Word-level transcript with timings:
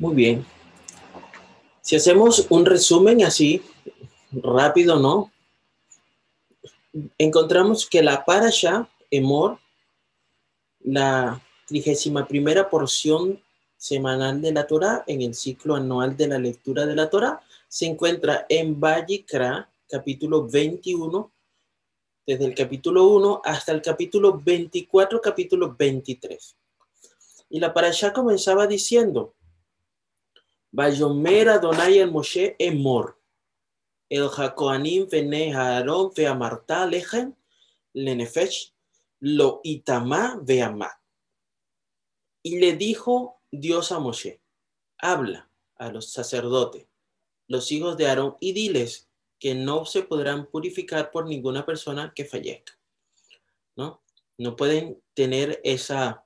Muy 0.00 0.14
bien. 0.14 0.46
Si 1.82 1.94
hacemos 1.94 2.46
un 2.48 2.64
resumen 2.64 3.22
así, 3.22 3.62
rápido, 4.32 4.98
¿no? 4.98 5.30
Encontramos 7.18 7.86
que 7.86 8.02
la 8.02 8.24
parasha 8.24 8.88
Emor, 9.10 9.58
la 10.80 11.42
trigésima 11.66 12.26
primera 12.26 12.70
porción 12.70 13.42
semanal 13.76 14.40
de 14.40 14.52
la 14.52 14.66
Torah 14.66 15.04
en 15.06 15.20
el 15.20 15.34
ciclo 15.34 15.74
anual 15.74 16.16
de 16.16 16.28
la 16.28 16.38
lectura 16.38 16.86
de 16.86 16.96
la 16.96 17.10
Torah, 17.10 17.42
se 17.68 17.84
encuentra 17.84 18.46
en 18.48 18.80
Vallicra, 18.80 19.68
capítulo 19.86 20.48
21, 20.48 21.30
desde 22.26 22.46
el 22.46 22.54
capítulo 22.54 23.06
1 23.06 23.42
hasta 23.44 23.72
el 23.72 23.82
capítulo 23.82 24.40
24, 24.42 25.20
capítulo 25.20 25.76
23. 25.78 26.56
Y 27.50 27.60
la 27.60 27.74
parasha 27.74 28.14
comenzaba 28.14 28.66
diciendo, 28.66 29.34
Vayomer 30.72 31.48
Adonai 31.48 31.98
el 31.98 32.10
Moshe 32.10 32.56
Emor, 32.58 33.20
el 34.08 34.28
Jacoanim 34.28 35.08
vene 35.08 35.54
Aaron 35.54 36.10
ve 36.14 36.26
Amarta 36.26 36.86
Lechem 36.86 37.34
lenefesh 37.94 38.72
lo 39.20 39.60
itama 39.64 40.38
veama. 40.42 40.90
Y 42.42 42.58
le 42.58 42.76
dijo 42.76 43.40
Dios 43.50 43.92
a 43.92 43.98
Moshe, 43.98 44.40
habla 44.98 45.50
a 45.76 45.90
los 45.90 46.12
sacerdotes, 46.12 46.86
los 47.46 47.70
hijos 47.72 47.96
de 47.96 48.06
Aarón, 48.06 48.36
y 48.40 48.52
diles 48.52 49.08
que 49.38 49.54
no 49.54 49.84
se 49.84 50.02
podrán 50.02 50.46
purificar 50.46 51.10
por 51.10 51.26
ninguna 51.26 51.66
persona 51.66 52.12
que 52.14 52.24
fallezca. 52.24 52.78
¿No? 53.76 54.02
No 54.38 54.56
pueden 54.56 55.02
tener 55.14 55.60
esa, 55.64 56.24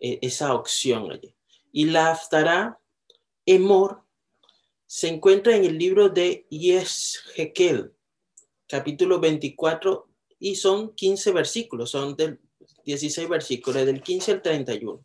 e, 0.00 0.18
esa 0.22 0.54
opción 0.54 1.10
allí. 1.10 1.34
Y 1.72 1.86
la 1.86 2.10
aftará 2.10 2.80
Emor 3.46 4.04
se 4.86 5.08
encuentra 5.08 5.56
en 5.56 5.64
el 5.64 5.78
libro 5.78 6.08
de 6.08 6.46
Yeshekel, 6.50 7.92
capítulo 8.68 9.18
24, 9.20 10.08
y 10.38 10.56
son 10.56 10.94
15 10.94 11.32
versículos, 11.32 11.90
son 11.90 12.16
del 12.16 12.40
16 12.84 13.28
versículos, 13.28 13.86
del 13.86 14.02
15 14.02 14.32
al 14.32 14.42
31. 14.42 15.04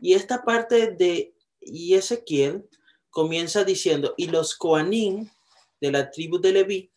Y 0.00 0.14
esta 0.14 0.42
parte 0.42 0.92
de 0.92 1.34
Ezequiel 1.60 2.68
comienza 3.10 3.64
diciendo, 3.64 4.14
y 4.16 4.28
los 4.28 4.54
Coanín 4.56 5.30
de 5.80 5.92
la 5.92 6.10
tribu 6.10 6.38
de 6.38 6.52
Leví, 6.52 6.92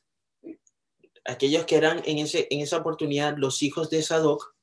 aquellos 1.26 1.66
que 1.66 1.76
eran 1.76 2.02
en, 2.06 2.20
ese, 2.20 2.48
en 2.50 2.62
esa 2.62 2.78
oportunidad 2.78 3.38
los 3.38 3.62
hijos 3.64 3.90
de 3.90 4.02
Sadoc, 4.02 4.56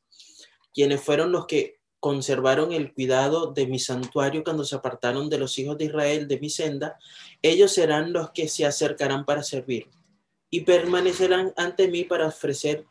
quienes 0.72 1.00
fueron 1.02 1.32
los 1.32 1.46
que 1.46 1.77
conservaron 2.00 2.72
el 2.72 2.92
cuidado 2.92 3.52
de 3.52 3.66
mi 3.66 3.78
santuario 3.78 4.44
cuando 4.44 4.64
se 4.64 4.76
apartaron 4.76 5.28
de 5.28 5.38
los 5.38 5.58
hijos 5.58 5.76
de 5.78 5.86
Israel 5.86 6.28
de 6.28 6.38
mi 6.38 6.50
senda, 6.50 6.98
ellos 7.42 7.72
serán 7.72 8.12
los 8.12 8.30
que 8.30 8.48
se 8.48 8.64
acercarán 8.64 9.24
para 9.24 9.42
servir 9.42 9.88
y 10.50 10.60
permanecerán 10.60 11.52
ante 11.56 11.88
mí 11.88 12.04
para 12.04 12.28
ofrecer 12.28 12.84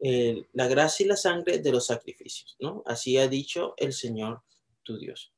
eh, 0.00 0.44
la 0.52 0.66
gracia 0.68 1.04
y 1.04 1.08
la 1.08 1.16
sangre 1.16 1.58
de 1.58 1.72
los 1.72 1.86
sacrificios. 1.86 2.56
Así 2.86 3.18
ha 3.18 3.28
dicho 3.28 3.74
el 3.76 3.92
Señor 3.92 4.42
tu 4.82 4.98
Dios. 4.98 5.32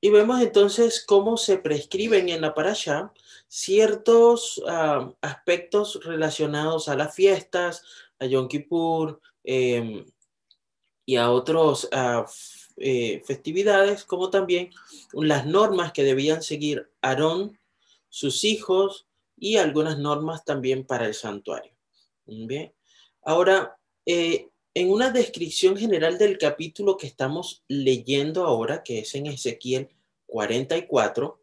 Y 0.00 0.08
vemos 0.08 0.40
entonces 0.40 1.04
cómo 1.04 1.36
se 1.36 1.58
prescriben 1.58 2.30
en 2.30 2.40
la 2.40 2.54
parasha 2.54 3.12
ciertos 3.48 4.62
ah, 4.66 5.12
aspectos 5.20 6.00
relacionados 6.04 6.88
a 6.88 6.96
las 6.96 7.14
fiestas, 7.14 7.82
a 8.18 8.24
Yom 8.24 8.48
Kippur 8.48 9.20
em, 9.44 10.06
y 11.04 11.16
a 11.16 11.30
otras 11.30 11.88
ah, 11.92 12.26
eh, 12.76 13.22
festividades, 13.26 14.04
como 14.04 14.30
también 14.30 14.70
las 15.12 15.46
normas 15.46 15.92
que 15.92 16.04
debían 16.04 16.42
seguir 16.42 16.90
Aarón, 17.02 17.58
sus 18.08 18.44
hijos 18.44 19.06
y 19.36 19.56
algunas 19.56 19.98
normas 19.98 20.44
también 20.44 20.86
para 20.86 21.06
el 21.06 21.14
santuario. 21.14 21.72
Bien. 22.26 22.72
Ahora, 23.22 23.76
eh, 24.06 24.48
en 24.74 24.90
una 24.90 25.10
descripción 25.10 25.76
general 25.76 26.16
del 26.16 26.38
capítulo 26.38 26.96
que 26.96 27.06
estamos 27.06 27.64
leyendo 27.68 28.44
ahora, 28.44 28.82
que 28.82 29.00
es 29.00 29.14
en 29.14 29.26
Ezequiel 29.26 29.88
44, 30.26 31.40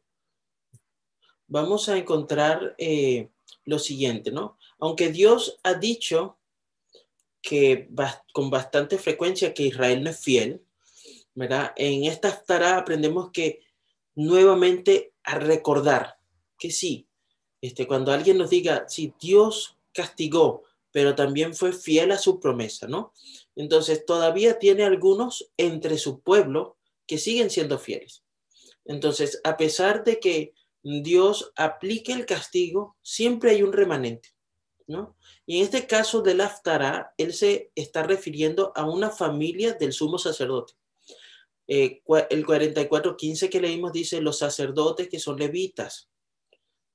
vamos 1.48 1.90
a 1.90 1.98
encontrar 1.98 2.76
eh, 2.78 3.30
lo 3.66 3.80
siguiente, 3.80 4.32
¿no? 4.32 4.58
Aunque 4.80 5.10
Dios 5.10 5.60
ha 5.64 5.74
dicho 5.74 6.38
que 7.48 7.90
con 8.34 8.50
bastante 8.50 8.98
frecuencia 8.98 9.54
que 9.54 9.64
Israel 9.64 10.04
no 10.04 10.10
es 10.10 10.20
fiel, 10.20 10.62
¿verdad? 11.34 11.72
En 11.78 12.04
esta 12.04 12.30
estará 12.30 12.78
aprendemos 12.78 13.32
que 13.32 13.62
nuevamente 14.16 15.14
a 15.24 15.40
recordar 15.40 16.18
que 16.60 16.72
sí, 16.72 17.08
este, 17.62 17.88
cuando 17.88 18.12
alguien 18.12 18.38
nos 18.38 18.50
diga, 18.50 18.86
si 18.90 19.14
Dios 19.20 19.78
castigó 19.94 20.64
pero 20.98 21.14
también 21.14 21.54
fue 21.54 21.74
fiel 21.74 22.12
a 22.12 22.18
su 22.18 22.40
promesa, 22.40 22.88
¿no? 22.88 23.14
Entonces, 23.56 24.04
todavía 24.04 24.58
tiene 24.58 24.84
algunos 24.84 25.52
entre 25.56 26.00
su 26.00 26.22
pueblo 26.22 26.78
que 27.06 27.20
siguen 27.20 27.52
siendo 27.52 27.78
fieles. 27.78 28.24
Entonces, 28.84 29.40
a 29.44 29.58
pesar 29.58 30.04
de 30.04 30.20
que 30.20 30.54
Dios 30.82 31.52
aplique 31.56 32.14
el 32.14 32.26
castigo, 32.26 32.96
siempre 33.04 33.52
hay 33.52 33.62
un 33.62 33.74
remanente, 33.74 34.30
¿no? 34.88 35.16
Y 35.50 35.60
en 35.60 35.64
este 35.64 35.88
caso 35.88 36.22
del 36.22 36.42
Aftará, 36.42 37.14
él 37.18 37.34
se 37.34 37.72
está 37.74 38.04
refiriendo 38.04 38.74
a 38.76 38.86
una 38.86 39.10
familia 39.10 39.74
del 39.74 39.94
sumo 39.94 40.18
sacerdote. 40.18 40.74
Eh, 41.68 42.02
el 42.30 42.46
44.15 42.46 43.50
que 43.50 43.62
leímos 43.62 43.94
dice 43.94 44.20
los 44.20 44.40
sacerdotes 44.40 45.08
que 45.08 45.20
son 45.20 45.40
levitas, 45.40 46.10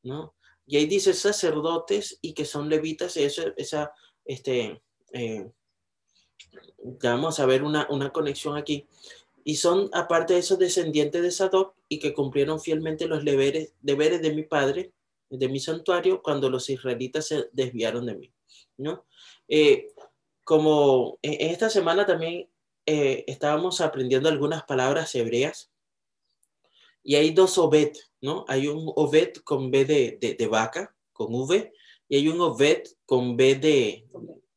¿no? 0.03 0.35
Y 0.67 0.77
ahí 0.77 0.85
dice 0.85 1.15
sacerdotes 1.15 2.19
y 2.21 2.35
que 2.35 2.45
son 2.45 2.69
levitas, 2.69 3.17
eso, 3.17 3.43
esa, 3.57 3.93
este, 4.27 4.83
eh, 5.15 5.51
vamos 7.03 7.41
a 7.41 7.47
ver 7.47 7.63
una, 7.63 7.87
una 7.89 8.13
conexión 8.13 8.59
aquí. 8.59 8.87
Y 9.45 9.57
son, 9.57 9.89
aparte 9.95 10.35
de 10.35 10.41
esos 10.41 10.59
descendientes 10.59 11.23
de 11.23 11.31
Sadoc 11.31 11.75
y 11.89 11.99
que 11.99 12.13
cumplieron 12.13 12.61
fielmente 12.61 13.07
los 13.07 13.25
deberes, 13.25 13.73
deberes 13.81 14.21
de 14.21 14.35
mi 14.35 14.43
padre, 14.43 14.93
de 15.31 15.49
mi 15.49 15.59
santuario, 15.59 16.23
cuando 16.23 16.51
los 16.51 16.69
israelitas 16.69 17.29
se 17.29 17.49
desviaron 17.53 18.05
de 18.05 18.15
mí. 18.15 18.33
¿No? 18.77 19.07
Eh, 19.49 19.89
como 20.45 21.19
en 21.23 21.51
esta 21.51 21.71
semana 21.71 22.07
también 22.07 22.49
eh, 22.87 23.25
estábamos 23.27 23.81
aprendiendo 23.81 24.29
algunas 24.29 24.65
palabras 24.65 25.15
hebreas 25.15 25.73
y 27.03 27.17
hay 27.17 27.33
dos 27.33 27.59
obet, 27.59 27.97
¿no? 28.21 28.45
Hay 28.49 28.69
un 28.69 28.93
obet 28.97 29.43
con 29.43 29.71
B 29.71 29.85
de, 29.85 30.37
de, 30.39 30.47
vaca, 30.47 30.95
con 31.13 31.35
V, 31.35 31.73
y 32.09 32.17
hay 32.17 32.29
un 32.29 32.41
obet 32.41 32.89
con 33.07 33.37
B 33.37 33.57
de, 33.57 34.07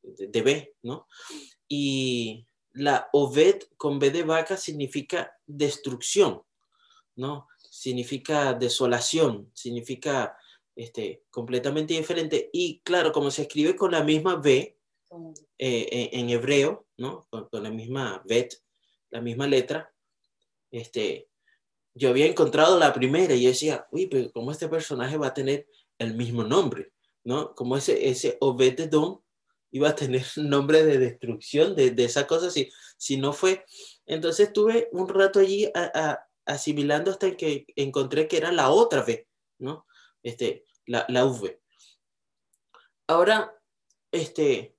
de, 0.03 0.41
B, 0.41 0.75
¿no? 0.83 1.07
Y 1.67 2.45
la 2.73 3.09
obet 3.13 3.67
con 3.77 3.97
B 3.97 4.11
de 4.11 4.23
vaca 4.23 4.57
significa 4.57 5.35
destrucción, 5.47 6.43
¿no? 7.15 7.47
Significa 7.57 8.53
desolación, 8.53 9.49
significa 9.53 10.37
este, 10.75 11.23
completamente 11.29 11.93
diferente. 11.93 12.49
Y 12.53 12.81
claro, 12.81 13.11
como 13.11 13.31
se 13.31 13.43
escribe 13.43 13.75
con 13.75 13.91
la 13.91 14.03
misma 14.03 14.35
B 14.35 14.77
eh, 15.57 16.09
en, 16.11 16.29
hebreo, 16.29 16.85
¿no? 16.97 17.25
Con, 17.29 17.47
con, 17.49 17.63
la 17.63 17.71
misma 17.71 18.21
bet, 18.25 18.53
la 19.09 19.21
misma 19.21 19.47
letra, 19.47 19.93
este, 20.71 21.29
yo 21.93 22.09
había 22.09 22.25
encontrado 22.25 22.77
la 22.77 22.93
primera 22.93 23.33
y 23.33 23.43
yo 23.43 23.49
decía, 23.49 23.87
uy, 23.91 24.07
pero 24.07 24.29
¿cómo 24.31 24.51
este 24.51 24.67
personaje 24.67 25.17
va 25.17 25.27
a 25.27 25.33
tener 25.33 25.67
el 25.97 26.13
mismo 26.13 26.43
nombre? 26.43 26.91
¿No? 27.23 27.55
Como 27.55 27.77
ese, 27.77 28.09
ese 28.09 28.37
Obededon 28.41 29.21
iba 29.71 29.89
a 29.89 29.95
tener 29.95 30.25
nombre 30.35 30.83
de 30.83 30.97
destrucción, 30.97 31.75
de, 31.75 31.91
de 31.91 32.03
esa 32.03 32.27
cosa, 32.27 32.51
si, 32.51 32.69
si 32.97 33.17
no 33.17 33.31
fue. 33.31 33.63
Entonces 34.05 34.47
estuve 34.47 34.89
un 34.91 35.07
rato 35.07 35.39
allí 35.39 35.71
asimilando 36.45 37.11
hasta 37.11 37.35
que 37.35 37.65
encontré 37.75 38.27
que 38.27 38.37
era 38.37 38.51
la 38.51 38.69
otra 38.69 39.01
V, 39.01 39.27
¿no? 39.59 39.85
Este, 40.25 40.65
la, 40.87 41.05
la 41.07 41.23
V. 41.25 41.61
Ahora, 43.05 43.61
este, 44.11 44.75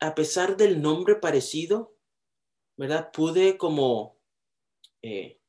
a 0.00 0.14
pesar 0.14 0.58
del 0.58 0.82
nombre 0.82 1.16
parecido, 1.16 1.96
¿verdad? 2.76 3.10
Pude 3.10 3.56
como 3.56 4.18
eh, 5.00 5.40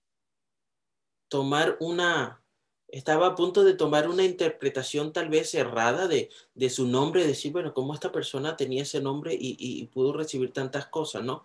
tomar 1.28 1.76
una, 1.82 2.42
estaba 2.88 3.28
a 3.28 3.36
punto 3.36 3.66
de 3.66 3.74
tomar 3.74 4.08
una 4.08 4.24
interpretación 4.24 5.12
tal 5.12 5.28
vez 5.28 5.54
errada 5.56 6.08
de, 6.08 6.30
de 6.56 6.70
su 6.70 6.88
nombre, 6.88 7.28
decir, 7.28 7.52
bueno, 7.52 7.74
¿cómo 7.74 7.94
esta 7.94 8.14
persona 8.14 8.56
tenía 8.56 8.84
ese 8.84 9.02
nombre 9.02 9.36
y, 9.38 9.86
pudo 9.88 10.14
recibir 10.14 10.54
tantas 10.54 10.88
cosas, 10.88 11.22
no? 11.22 11.44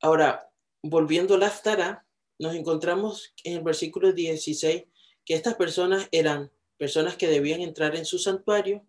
Ahora, 0.00 0.50
volviendo 0.82 1.34
a 1.34 1.38
la 1.38 1.48
Aftara, 1.48 2.06
nos 2.38 2.54
encontramos 2.54 3.34
en 3.44 3.58
el 3.58 3.62
versículo 3.62 4.14
16 4.14 4.84
que 5.26 5.34
estas 5.34 5.54
personas 5.54 6.08
eran 6.12 6.50
personas 6.78 7.16
que 7.16 7.28
debían 7.28 7.60
entrar 7.60 7.96
en 7.96 8.06
su 8.06 8.18
santuario, 8.18 8.86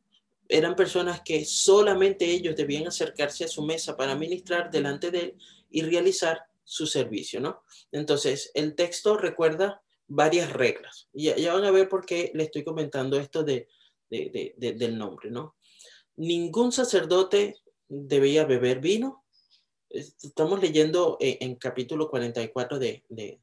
eran 0.47 0.75
personas 0.75 1.21
que 1.21 1.43
solamente 1.43 2.25
ellos 2.25 2.55
debían 2.55 2.87
acercarse 2.87 3.43
a 3.43 3.49
su 3.49 3.63
mesa 3.63 3.97
para 3.97 4.15
ministrar 4.15 4.71
delante 4.71 5.11
de 5.11 5.19
él 5.19 5.37
y 5.69 5.81
realizar 5.81 6.43
su 6.63 6.87
servicio, 6.87 7.41
¿no? 7.41 7.63
Entonces, 7.91 8.51
el 8.53 8.75
texto 8.75 9.17
recuerda 9.17 9.81
varias 10.07 10.53
reglas. 10.53 11.09
Ya, 11.13 11.35
ya 11.35 11.53
van 11.53 11.65
a 11.65 11.71
ver 11.71 11.89
por 11.89 12.05
qué 12.05 12.31
le 12.33 12.43
estoy 12.43 12.63
comentando 12.63 13.19
esto 13.19 13.43
de, 13.43 13.67
del 14.09 14.97
nombre, 14.97 15.31
¿no? 15.31 15.55
Ningún 16.15 16.71
sacerdote 16.71 17.57
debía 17.87 18.45
beber 18.45 18.79
vino. 18.79 19.23
Estamos 19.89 20.61
leyendo 20.61 21.17
en, 21.19 21.55
capítulo 21.55 22.09
44 22.09 22.79
de, 22.79 23.03
de, 23.09 23.39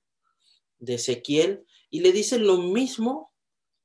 Ezequiel 0.86 1.64
y 1.94 2.00
le 2.00 2.10
dice 2.10 2.40
lo 2.40 2.56
mismo 2.56 3.32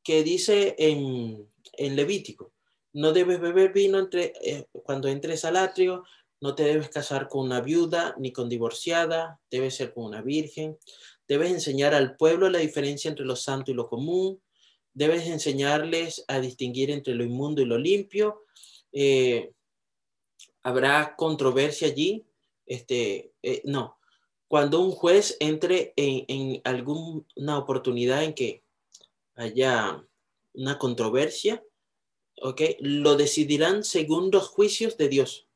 que 0.03 0.23
dice 0.23 0.75
en, 0.79 1.47
Levítico. 1.77 2.51
No 2.91 3.13
debes 3.13 3.39
beber 3.39 3.71
vino 3.71 3.99
entre, 3.99 4.33
eh, 4.41 4.65
cuando 4.81 5.09
entres 5.09 5.45
al 5.45 5.57
atrio, 5.57 6.03
no 6.41 6.55
te 6.55 6.63
debes 6.63 6.89
casar 6.89 7.27
con 7.27 7.45
una 7.45 7.61
viuda 7.61 8.15
ni 8.17 8.31
con 8.31 8.49
divorciada, 8.49 9.39
debes 9.51 9.75
ser 9.75 9.93
con 9.93 10.05
una 10.05 10.23
virgen. 10.23 10.79
Debes 11.27 11.51
enseñar 11.51 11.93
al 11.93 12.15
pueblo 12.15 12.49
la 12.49 12.57
diferencia 12.57 13.09
entre 13.09 13.25
lo 13.25 13.35
santo 13.35 13.69
y 13.69 13.75
lo 13.75 13.87
común. 13.87 14.41
Debes 14.91 15.27
enseñarles 15.27 16.25
a 16.27 16.39
distinguir 16.39 16.89
entre 16.89 17.13
lo 17.13 17.23
inmundo 17.23 17.61
y 17.61 17.65
lo 17.65 17.77
limpio. 17.77 18.41
Eh, 18.91 19.51
habrá 20.63 21.15
controversia 21.15 21.89
allí. 21.89 22.25
Este, 22.65 23.33
eh, 23.43 23.61
no, 23.65 23.98
cuando 24.49 24.81
un 24.81 24.91
juez 24.91 25.37
entre 25.39 25.93
en, 25.95 26.25
en 26.27 26.61
alguna 26.65 27.57
oportunidad 27.57 28.23
en 28.23 28.33
que 28.33 28.63
haya 29.35 30.03
una 30.53 30.79
controversia, 30.79 31.63
¿ok? 32.41 32.61
Lo 32.79 33.15
decidirán 33.15 33.83
según 33.83 34.31
los 34.31 34.49
juicios 34.49 34.97
de 34.97 35.07
Dios. 35.07 35.47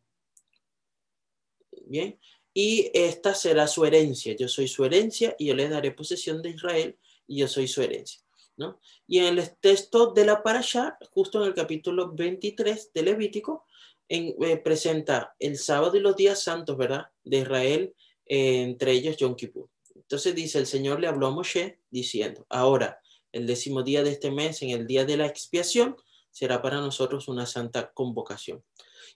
Bien, 1.86 2.20
y 2.54 2.92
esta 2.94 3.34
será 3.34 3.68
su 3.68 3.84
herencia. 3.84 4.36
Yo 4.36 4.48
soy 4.48 4.68
su 4.68 4.86
herencia 4.86 5.36
y 5.40 5.48
yo 5.48 5.56
le 5.56 5.70
daré 5.70 5.92
posesión 5.92 6.42
de 6.44 6.52
Israel 6.52 6.98
y 7.26 7.40
yo 7.40 7.48
soy 7.48 7.68
su 7.68 7.82
herencia. 7.82 8.22
¿no? 8.58 8.80
Y 9.08 9.20
en 9.20 9.40
el 9.40 9.58
texto 9.58 10.14
de 10.14 10.26
la 10.26 10.44
parasha, 10.44 11.00
justo 11.10 11.42
en 11.42 11.48
el 11.48 11.56
capítulo 11.56 12.14
23 12.14 12.94
de 12.94 13.02
Levítico, 13.02 13.66
en, 14.08 14.36
eh, 14.44 14.58
presenta 14.58 15.36
el 15.40 15.58
sábado 15.58 15.98
y 15.98 16.00
los 16.00 16.16
días 16.16 16.44
santos, 16.44 16.78
¿verdad? 16.78 17.08
De 17.24 17.40
Israel, 17.40 17.96
entre 18.26 18.92
ellos 18.92 19.18
Yom 19.18 19.36
Kippur. 19.36 19.70
Entonces 19.96 20.36
dice, 20.36 20.60
el 20.60 20.66
Señor 20.66 21.00
le 21.00 21.08
habló 21.08 21.28
a 21.28 21.32
Moshe 21.32 21.80
diciendo, 21.90 22.46
ahora, 22.50 23.00
el 23.32 23.48
décimo 23.48 23.84
día 23.84 24.04
de 24.04 24.12
este 24.12 24.32
mes, 24.32 24.62
en 24.62 24.70
el 24.70 24.86
día 24.86 25.06
de 25.06 25.18
la 25.18 25.26
expiación, 25.26 25.96
será 26.30 26.62
para 26.62 26.78
nosotros 26.78 27.28
una 27.28 27.46
santa 27.46 27.92
convocación. 27.94 28.64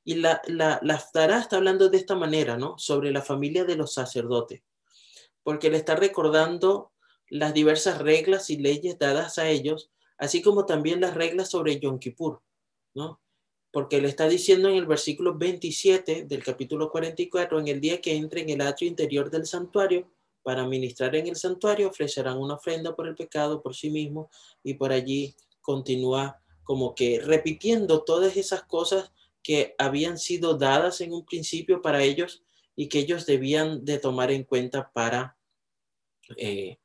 Y 0.04 0.15
la, 0.15 0.42
la, 0.48 0.80
la 0.81 0.95
está 0.95 1.57
hablando 1.57 1.89
de 1.89 1.98
esta 1.98 2.15
manera, 2.15 2.57
¿no? 2.57 2.77
Sobre 2.77 3.12
la 3.12 3.21
familia 3.21 3.65
de 3.65 3.75
los 3.75 3.94
sacerdotes, 3.94 4.62
porque 5.44 5.69
le 5.69 5.77
está 5.77 5.95
recordando 5.95 6.94
las 7.30 7.53
diversas 7.53 8.00
reglas 8.00 8.50
y 8.50 8.57
leyes 8.57 8.98
dadas 8.98 9.38
a 9.38 9.50
ellos, 9.50 9.92
así 10.18 10.42
como 10.42 10.65
también 10.65 11.01
las 11.01 11.13
reglas 11.13 11.50
sobre 11.50 11.80
Yom 11.80 12.00
Kippur, 12.00 12.42
¿no? 12.94 13.21
Porque 13.77 14.01
le 14.01 14.07
está 14.07 14.27
diciendo 14.27 14.69
en 14.69 14.75
el 14.75 14.88
versículo 14.88 15.38
27 15.38 16.24
del 16.24 16.44
capítulo 16.44 16.89
44, 16.89 17.59
en 17.59 17.68
el 17.68 17.79
día 17.79 18.01
que 18.01 18.15
entre 18.15 18.41
en 18.41 18.50
el 18.50 18.62
atrio 18.62 18.89
interior 18.89 19.29
del 19.29 19.45
santuario, 19.45 20.09
para 20.41 20.65
ministrar 20.65 21.15
en 21.15 21.27
el 21.27 21.35
santuario, 21.35 21.89
ofrecerán 21.89 22.39
una 22.39 22.56
ofrenda 22.56 22.95
por 22.95 23.07
el 23.07 23.13
pecado, 23.13 23.62
por 23.62 23.75
sí 23.75 23.91
mismo, 23.91 24.31
y 24.63 24.74
por 24.74 24.91
allí 24.91 25.35
continúa 25.62 26.41
como 26.63 26.95
que 26.95 27.21
repitiendo 27.24 28.03
todas 28.03 28.35
esas 28.35 28.63
cosas 28.63 29.12
que 29.44 29.75
habían 29.77 30.18
sido 30.18 30.57
dadas 30.57 31.00
en 31.01 31.13
un 31.13 31.24
principio 31.24 31.79
para 31.79 32.01
ellos 32.01 32.41
y 32.75 32.89
que 32.89 32.97
ellos 32.97 33.27
debían 33.27 33.85
de 33.85 34.00
tomar 34.00 34.31
en 34.31 34.44
cuenta 34.44 34.91
para 34.91 35.38
eh, 36.35 36.79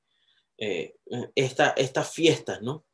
eh, 0.58 0.94
esta, 1.36 1.70
estas 1.70 2.12
fiestas, 2.12 2.60
¿no? 2.60 2.84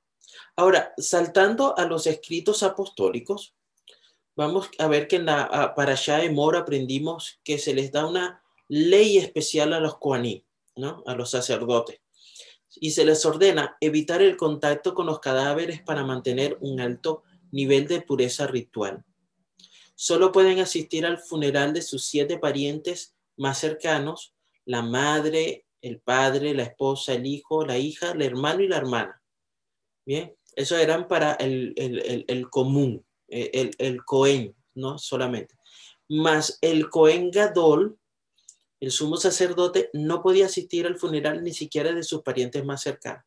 Ahora, 0.54 0.94
saltando 0.98 1.76
a 1.76 1.84
los 1.84 2.06
escritos 2.06 2.62
apostólicos, 2.62 3.56
vamos 4.38 4.70
a 4.78 4.86
ver 4.86 5.08
que 5.08 5.16
en 5.16 5.26
la 5.26 5.74
para 5.74 5.92
allá 5.92 6.18
de 6.18 6.30
Mora 6.30 6.60
aprendimos 6.60 7.40
que 7.42 7.58
se 7.58 7.74
les 7.74 7.90
da 7.90 8.06
una 8.06 8.40
ley 8.68 9.18
especial 9.18 9.72
a 9.72 9.80
los 9.80 9.98
coaní, 9.98 10.44
¿no? 10.76 11.02
A 11.06 11.16
los 11.16 11.30
sacerdotes. 11.30 12.00
Y 12.76 12.92
se 12.92 13.04
les 13.04 13.26
ordena 13.26 13.76
evitar 13.80 14.22
el 14.22 14.36
contacto 14.36 14.94
con 14.94 15.06
los 15.06 15.18
cadáveres 15.18 15.82
para 15.82 16.04
mantener 16.04 16.56
un 16.60 16.80
alto 16.80 17.24
nivel 17.50 17.88
de 17.88 18.00
pureza 18.00 18.46
ritual. 18.46 19.04
Solo 19.96 20.30
pueden 20.30 20.60
asistir 20.60 21.04
al 21.04 21.18
funeral 21.18 21.72
de 21.72 21.82
sus 21.82 22.04
siete 22.04 22.38
parientes 22.38 23.16
más 23.36 23.58
cercanos, 23.58 24.34
la 24.64 24.82
madre, 24.82 25.66
el 25.82 25.98
padre, 25.98 26.54
la 26.54 26.62
esposa, 26.62 27.14
el 27.14 27.26
hijo, 27.26 27.66
la 27.66 27.76
hija, 27.76 28.12
el 28.12 28.22
hermano 28.22 28.62
y 28.62 28.68
la 28.68 28.76
hermana. 28.76 29.20
Bien, 30.06 30.32
eso 30.54 30.76
eran 30.76 31.08
para 31.08 31.32
el, 31.32 32.46
común, 32.50 33.04
el, 33.28 33.70
el 33.78 34.04
Cohen, 34.04 34.54
¿no? 34.74 34.98
Solamente. 34.98 35.54
Más 36.08 36.58
el 36.62 36.88
Cohen 36.88 37.30
Gadol, 37.30 37.98
el 38.80 38.90
sumo 38.90 39.16
sacerdote, 39.16 39.90
no 39.92 40.22
podía 40.22 40.46
asistir 40.46 40.86
al 40.86 40.96
funeral 40.96 41.42
ni 41.42 41.52
siquiera 41.52 41.92
de 41.92 42.02
sus 42.02 42.22
parientes 42.22 42.64
más 42.64 42.82
cercanos. 42.82 43.24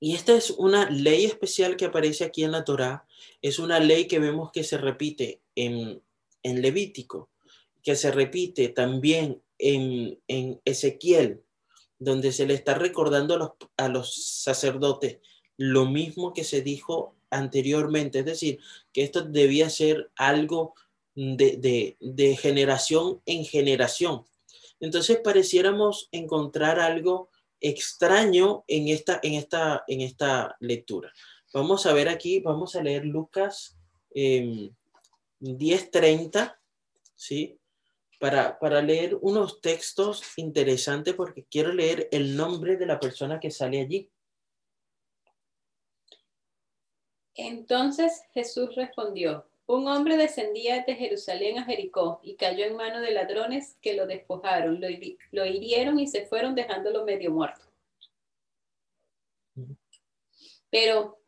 Y 0.00 0.14
esta 0.14 0.36
es 0.36 0.50
una 0.50 0.88
ley 0.90 1.24
especial 1.24 1.76
que 1.76 1.86
aparece 1.86 2.24
aquí 2.24 2.44
en 2.44 2.52
la 2.52 2.64
Torá. 2.64 3.06
Es 3.42 3.58
una 3.58 3.80
ley 3.80 4.06
que 4.06 4.20
vemos 4.20 4.52
que 4.52 4.62
se 4.62 4.78
repite 4.78 5.42
en, 5.56 6.00
en 6.42 6.62
Levítico, 6.62 7.30
que 7.82 7.96
se 7.96 8.10
repite 8.12 8.68
también 8.68 9.42
en, 9.58 10.20
en, 10.28 10.60
Ezequiel, 10.64 11.42
donde 11.98 12.30
se 12.30 12.46
le 12.46 12.54
está 12.54 12.74
recordando 12.74 13.34
a 13.34 13.38
los, 13.38 13.50
a 13.76 13.88
los 13.88 14.14
sacerdotes 14.14 15.18
lo 15.56 15.86
mismo 15.86 16.32
que 16.32 16.44
se 16.44 16.62
dijo 16.62 17.16
anteriormente. 17.30 18.20
Es 18.20 18.24
decir, 18.24 18.58
que 18.92 19.02
esto 19.02 19.22
debía 19.22 19.70
ser 19.70 20.10
algo 20.16 20.74
de, 21.14 21.56
de, 21.56 21.96
de 22.00 22.36
generación 22.36 23.20
en 23.26 23.44
generación. 23.44 24.24
Entonces 24.80 25.18
pareciéramos 25.22 26.08
encontrar 26.12 26.78
algo 26.78 27.30
extraño 27.60 28.64
en 28.68 28.88
esta, 28.88 29.20
en 29.22 29.34
esta, 29.34 29.84
en 29.88 30.00
esta 30.00 30.56
lectura. 30.60 31.12
Vamos 31.52 31.86
a 31.86 31.92
ver 31.92 32.08
aquí, 32.08 32.40
vamos 32.40 32.76
a 32.76 32.82
leer 32.82 33.04
Lucas 33.04 33.78
eh, 34.14 34.70
10.30, 35.40 36.56
¿sí? 37.14 37.58
Para, 38.20 38.58
para 38.58 38.82
leer 38.82 39.16
unos 39.20 39.60
textos 39.60 40.22
interesantes 40.36 41.14
porque 41.14 41.44
quiero 41.44 41.72
leer 41.72 42.08
el 42.10 42.36
nombre 42.36 42.76
de 42.76 42.86
la 42.86 42.98
persona 42.98 43.38
que 43.38 43.50
sale 43.50 43.80
allí. 43.80 44.10
Entonces 47.38 48.24
Jesús 48.34 48.74
respondió, 48.74 49.46
un 49.66 49.86
hombre 49.86 50.16
descendía 50.16 50.82
de 50.82 50.96
Jerusalén 50.96 51.58
a 51.58 51.64
Jericó 51.64 52.18
y 52.24 52.34
cayó 52.34 52.64
en 52.64 52.74
manos 52.74 53.00
de 53.00 53.12
ladrones 53.12 53.76
que 53.80 53.94
lo 53.94 54.08
despojaron, 54.08 54.80
lo, 54.80 55.46
hirieron 55.46 56.00
y 56.00 56.08
se 56.08 56.26
fueron 56.26 56.56
dejándolo 56.56 57.04
medio 57.04 57.30
muerto. 57.30 57.62
Pero 60.68 61.20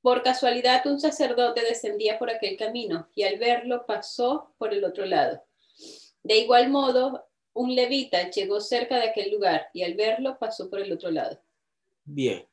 por 0.00 0.22
casualidad 0.22 0.86
un 0.86 1.00
sacerdote 1.00 1.62
descendía 1.62 2.20
por 2.20 2.30
aquel 2.30 2.56
camino 2.56 3.08
y 3.16 3.24
al 3.24 3.36
verlo 3.40 3.84
pasó 3.84 4.54
por 4.58 4.72
el 4.72 4.84
otro 4.84 5.06
lado. 5.06 5.42
De 6.22 6.38
igual 6.38 6.70
modo, 6.70 7.26
un 7.52 7.74
levita 7.74 8.30
llegó 8.30 8.60
cerca 8.60 8.96
de 9.00 9.08
aquel 9.08 9.32
lugar 9.32 9.70
y 9.72 9.82
al 9.82 9.94
verlo 9.94 10.38
pasó 10.38 10.70
por 10.70 10.78
el 10.78 10.92
otro 10.92 11.10
lado. 11.10 11.40
Bien. 12.04 12.46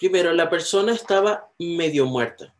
Primero, 0.00 0.32
la 0.32 0.48
persona 0.48 0.94
estaba 0.94 1.52
medio 1.58 2.06
muerta. 2.06 2.56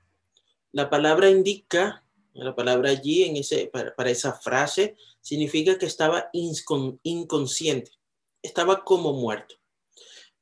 La 0.72 0.90
palabra 0.90 1.30
indica, 1.30 2.04
la 2.34 2.54
palabra 2.54 2.90
allí 2.90 3.22
en 3.22 3.38
ese, 3.38 3.66
para, 3.68 4.10
esa 4.10 4.34
frase, 4.34 4.94
significa 5.22 5.78
que 5.78 5.86
estaba 5.86 6.28
inconsciente, 6.32 7.92
estaba 8.42 8.84
como 8.84 9.14
muerto. 9.14 9.54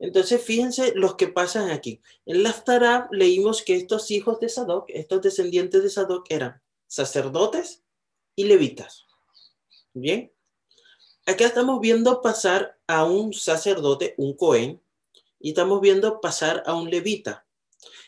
Entonces, 0.01 0.43
fíjense 0.43 0.93
los 0.97 1.15
que 1.15 1.29
pasan 1.29 1.71
aquí. 1.71 2.03
En 2.27 2.43
la 2.43 2.51
Aftarab 2.51 3.13
leímos 3.13 3.63
que 3.63 3.77
estos 3.77 4.11
hijos 4.11 4.41
de 4.41 4.49
Sadoc, 4.49 4.87
estos 4.89 5.23
descendientes 5.23 5.85
de 5.85 5.91
Sadoc, 5.91 6.27
eran 6.31 6.61
sacerdotes 6.89 7.85
y 8.35 8.43
levitas. 8.43 9.07
Bien. 9.95 10.33
Acá 11.27 11.47
estamos 11.47 11.79
viendo 11.79 12.21
pasar 12.23 12.77
a 12.89 13.05
un 13.05 13.33
sacerdote, 13.33 14.15
un 14.17 14.35
Cohen, 14.35 14.83
y 15.39 15.51
estamos 15.51 15.81
viendo 15.81 16.21
pasar 16.21 16.63
a 16.67 16.75
un 16.75 16.91
levita. 16.91 17.47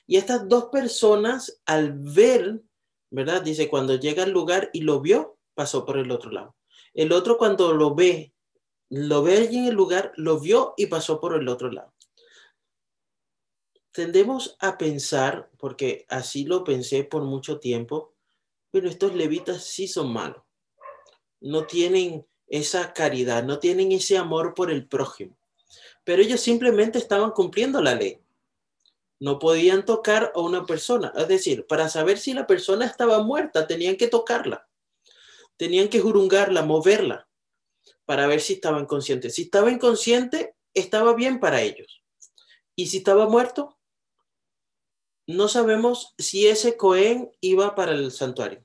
Y 0.07 0.17
estas 0.17 0.49
dos 0.49 0.67
personas, 0.67 1.61
al 1.67 1.93
ver, 1.93 2.63
¿verdad? 3.11 3.43
Dice, 3.43 3.69
cuando 3.69 3.95
llega 3.95 4.25
al 4.25 4.31
lugar 4.31 4.71
y 4.73 4.81
lo 4.81 5.01
vio, 5.01 5.39
pasó 5.55 5.85
por 5.85 5.99
el 5.99 6.11
otro 6.11 6.31
lado. 6.31 6.57
El 6.95 7.13
otro 7.13 7.39
cuando 7.39 7.73
lo 7.73 7.95
ve, 7.95 8.35
lo 8.89 9.23
ve 9.23 9.39
allí 9.39 9.59
en 9.59 9.67
el 9.67 9.75
lugar, 9.75 10.13
lo 10.17 10.41
vio 10.41 10.75
y 10.77 10.87
pasó 10.87 11.21
por 11.21 11.35
el 11.35 11.49
otro 11.49 11.71
lado. 11.71 11.95
Tendemos 13.93 14.57
a 14.61 14.79
pensar, 14.79 15.51
porque 15.59 16.07
así 16.09 16.45
lo 16.45 16.65
pensé 16.65 17.05
por 17.05 17.23
mucho 17.25 17.59
tiempo, 17.59 18.15
pero 18.71 18.89
estos 18.89 19.15
levitas 19.15 19.65
sí 19.65 19.89
son 19.89 20.13
malos. 20.13 20.43
No 21.41 21.67
tienen 21.67 22.27
esa 22.47 22.93
caridad, 22.93 23.45
no 23.45 23.59
tienen 23.59 23.93
ese 23.93 24.19
amor 24.19 24.55
por 24.55 24.71
el 24.71 24.87
prójimo. 24.87 25.40
Pero 26.05 26.23
ellos 26.23 26.41
simplemente 26.41 26.99
estaban 26.99 27.31
cumpliendo 27.31 27.81
la 27.81 27.95
ley. 27.95 28.21
No 29.19 29.39
podían 29.39 29.85
tocar 29.85 30.33
a 30.35 30.41
una 30.41 30.65
persona. 30.65 31.13
Es 31.17 31.29
decir, 31.29 31.67
para 31.67 31.89
saber 31.89 32.19
si 32.19 32.33
la 32.33 32.47
persona 32.47 32.87
estaba 32.87 33.23
muerta, 33.23 33.67
tenían 33.67 33.97
que 33.97 34.09
tocarla. 34.09 34.69
Tenían 35.57 35.89
que 35.89 36.01
jurungarla, 36.01 36.63
moverla, 36.63 37.29
para 38.07 38.27
ver 38.27 38.41
si 38.41 38.55
estaba 38.55 38.81
inconsciente. 38.81 39.29
Si 39.29 39.43
estaba 39.43 39.71
inconsciente, 39.71 40.57
estaba 40.73 41.15
bien 41.15 41.39
para 41.39 41.61
ellos. 41.61 42.03
Y 42.75 42.87
si 42.87 42.99
estaba 42.99 43.29
muerto, 43.29 43.79
no 45.27 45.49
sabemos 45.49 46.15
si 46.19 46.49
ese 46.49 46.77
Cohen 46.77 47.31
iba 47.41 47.75
para 47.75 47.93
el 47.93 48.11
santuario. 48.11 48.65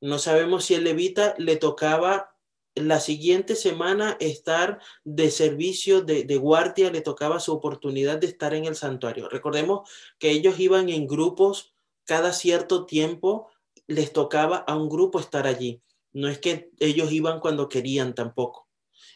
No 0.00 0.18
sabemos 0.18 0.66
si 0.66 0.74
el 0.74 0.84
levita 0.84 1.34
le 1.38 1.56
tocaba 1.56 2.33
la 2.74 2.98
siguiente 2.98 3.54
semana 3.54 4.16
estar 4.18 4.80
de 5.04 5.30
servicio, 5.30 6.02
de, 6.02 6.36
guardia, 6.36 6.90
le 6.90 7.00
tocaba 7.00 7.38
su 7.38 7.52
oportunidad 7.52 8.18
de 8.18 8.26
estar 8.26 8.52
en 8.54 8.64
el 8.64 8.74
santuario. 8.74 9.28
Recordemos 9.28 9.88
que 10.18 10.30
ellos 10.30 10.58
iban 10.58 10.88
en 10.88 11.06
grupos 11.06 11.74
cada 12.04 12.32
cierto 12.32 12.84
tiempo, 12.84 13.48
les 13.86 14.12
tocaba 14.12 14.56
a 14.56 14.76
un 14.76 14.88
grupo 14.88 15.20
estar 15.20 15.46
allí. 15.46 15.82
No 16.12 16.28
es 16.28 16.38
que 16.38 16.70
ellos 16.80 17.12
iban 17.12 17.40
cuando 17.40 17.68
querían 17.68 18.14
tampoco. 18.14 18.68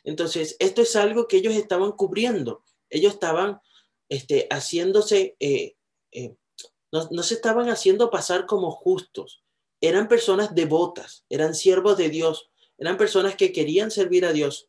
Entonces, 0.04 0.56
esto 0.60 0.82
es 0.82 0.94
algo 0.96 1.26
que 1.26 1.38
ellos 1.38 1.54
estaban 1.54 1.92
cubriendo. 1.92 2.62
Ellos 2.90 3.14
estaban 3.14 3.60
este, 4.08 4.46
haciéndose, 4.50 5.36
eh, 5.40 5.76
eh, 6.12 6.34
no, 6.92 7.08
no 7.10 7.22
se 7.22 7.34
estaban 7.34 7.68
haciendo 7.68 8.10
pasar 8.10 8.46
como 8.46 8.70
justos. 8.70 9.42
Eran 9.80 10.08
personas 10.08 10.54
devotas, 10.54 11.24
eran 11.28 11.54
siervos 11.54 11.96
de 11.96 12.08
Dios 12.08 12.50
eran 12.78 12.96
personas 12.96 13.34
que 13.34 13.52
querían 13.52 13.90
servir 13.90 14.24
a 14.24 14.32
Dios, 14.32 14.68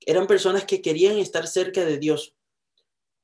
eran 0.00 0.26
personas 0.26 0.64
que 0.64 0.80
querían 0.80 1.18
estar 1.18 1.46
cerca 1.46 1.84
de 1.84 1.98
Dios. 1.98 2.34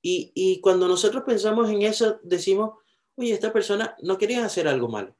Y, 0.08 0.60
cuando 0.60 0.86
nosotros 0.86 1.24
pensamos 1.26 1.68
en 1.68 1.82
eso, 1.82 2.20
decimos, 2.22 2.78
oye, 3.16 3.32
esta 3.32 3.52
persona 3.52 3.96
no 4.02 4.18
querían 4.18 4.44
hacer 4.44 4.68
algo 4.68 4.86
malo, 4.86 5.16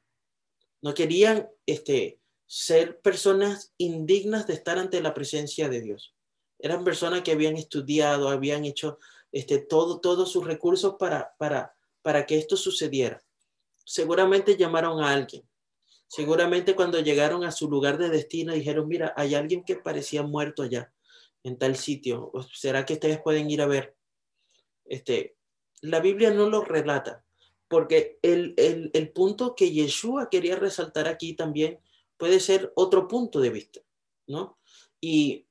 no 0.81 0.93
querían 0.93 1.49
este, 1.65 2.21
ser 2.45 3.01
personas 3.01 3.73
indignas 3.77 4.47
de 4.47 4.53
estar 4.53 4.79
ante 4.79 5.01
la 5.01 5.13
presencia 5.13 5.67
de 5.67 5.81
Dios. 5.81 6.15
Eran 6.57 6.85
personas 6.85 7.21
que 7.21 7.33
habían 7.33 7.57
estudiado, 7.57 8.29
habían 8.29 8.63
hecho 8.63 8.97
este, 9.33 9.57
todo, 9.57 9.99
todos 9.99 10.31
sus 10.31 10.45
recursos 10.45 10.95
para, 10.97 11.35
para, 11.37 11.75
para 12.01 12.25
que 12.25 12.37
esto 12.37 12.55
sucediera. 12.55 13.21
Seguramente 13.83 14.55
llamaron 14.55 15.03
a 15.03 15.11
alguien, 15.11 15.43
Seguramente 16.07 16.75
cuando 16.75 16.99
llegaron 16.99 17.43
a 17.43 17.51
su 17.51 17.69
lugar 17.69 17.97
de 17.97 18.09
destino 18.09 18.53
dijeron, 18.53 18.87
mira, 18.87 19.13
hay 19.17 19.35
alguien 19.35 19.63
que 19.63 19.75
parecía 19.75 20.23
muerto 20.23 20.63
allá, 20.63 20.93
en 21.43 21.57
tal 21.57 21.75
sitio. 21.75 22.31
¿Será 22.53 22.85
que 22.85 22.93
ustedes 22.93 23.21
pueden 23.21 23.49
ir 23.49 23.61
a 23.61 23.67
ver? 23.67 23.95
Este, 24.85 25.35
la 25.81 25.99
Biblia 25.99 26.31
no 26.31 26.49
lo 26.49 26.63
relata, 26.63 27.25
porque 27.67 28.19
el, 28.21 28.53
el 28.57 29.11
punto 29.11 29.53
que 29.55 29.71
Yeshua 29.71 30.29
quería 30.29 30.55
resaltar 30.55 31.07
aquí 31.07 31.33
también 31.33 31.79
puede 32.15 32.39
ser 32.39 32.71
otro 32.75 33.07
punto 33.07 33.39
de 33.39 33.49
vista, 33.49 33.81
¿no? 34.27 34.57
Y 34.99 35.45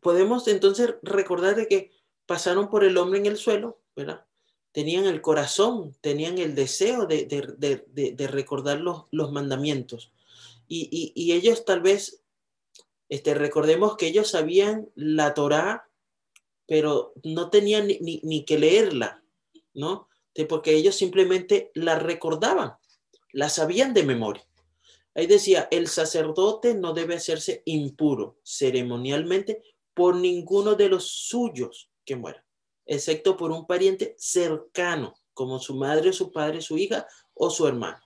podemos 0.00 0.46
entonces 0.48 0.94
recordar 1.02 1.56
de 1.56 1.66
que 1.66 1.92
pasaron 2.26 2.68
por 2.68 2.84
el 2.84 2.96
hombre 2.96 3.18
en 3.18 3.26
el 3.26 3.36
suelo, 3.36 3.80
¿verdad? 3.96 4.26
Tenían 4.72 5.06
el 5.06 5.20
corazón, 5.20 5.96
tenían 6.00 6.38
el 6.38 6.54
deseo 6.54 7.06
de, 7.06 8.28
recordar 8.30 8.80
los, 8.80 9.32
mandamientos. 9.32 10.12
Y, 10.68 11.32
ellos 11.32 11.64
tal 11.64 11.80
vez, 11.80 12.22
este, 13.08 13.34
recordemos 13.34 13.96
que 13.96 14.06
ellos 14.06 14.28
sabían 14.28 14.88
la 14.94 15.34
Torá, 15.34 15.88
pero 16.66 17.12
no 17.24 17.50
tenían 17.50 17.88
ni, 17.88 18.44
que 18.44 18.58
leerla, 18.58 19.22
¿no? 19.74 20.08
porque 20.48 20.74
ellos 20.74 20.94
simplemente 20.96 21.70
la 21.74 21.98
recordaban, 21.98 22.74
la 23.32 23.48
sabían 23.48 23.92
de 23.92 24.04
memoria. 24.04 24.46
Ahí 25.14 25.26
decía, 25.26 25.68
el 25.70 25.88
sacerdote 25.88 26.74
no 26.74 26.94
debe 26.94 27.16
hacerse 27.16 27.62
impuro 27.66 28.38
ceremonialmente 28.44 29.62
por 29.92 30.14
ninguno 30.14 30.76
de 30.76 30.88
los 30.88 31.08
suyos 31.08 31.90
que 32.06 32.16
mueran 32.16 32.44
excepto 32.90 33.36
por 33.36 33.52
un 33.52 33.68
pariente 33.68 34.16
cercano, 34.18 35.14
como 35.32 35.60
su 35.60 35.76
madre, 35.76 36.12
su 36.12 36.32
padre, 36.32 36.60
su 36.60 36.76
hija 36.76 37.06
o 37.34 37.48
su 37.48 37.68
hermano. 37.68 38.00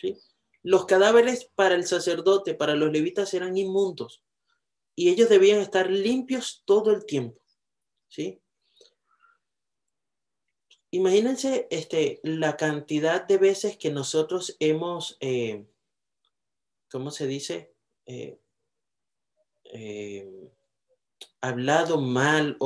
¿sí? 0.00 0.16
Los 0.62 0.86
cadáveres 0.86 1.50
para 1.54 1.74
el 1.74 1.86
sacerdote, 1.86 2.54
para 2.54 2.74
los 2.74 2.90
levitas, 2.90 3.34
eran 3.34 3.54
inmundos 3.58 4.22
y 4.96 5.10
ellos 5.10 5.28
debían 5.28 5.60
estar 5.60 5.90
limpios 5.90 6.62
todo 6.64 6.90
el 6.90 7.04
tiempo. 7.04 7.38
¿sí? 8.08 8.40
Imagínense 10.90 11.68
este, 11.70 12.20
la 12.22 12.56
cantidad 12.56 13.26
de 13.26 13.36
veces 13.36 13.76
que 13.76 13.90
nosotros 13.90 14.56
hemos, 14.58 15.18
eh, 15.20 15.66
¿cómo 16.90 17.10
se 17.10 17.26
dice? 17.26 17.74
Eh, 18.06 18.40
eh, 19.64 20.50
hablado 21.42 22.00
mal 22.00 22.56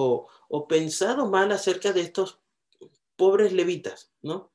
o, 0.49 0.67
pensado 0.67 1.28
mal 1.28 1.52
acerca 1.52 1.93
de 1.93 2.00
estos 2.00 2.38
pobres 3.17 3.52
levitas, 3.52 4.11
¿no? 4.23 4.50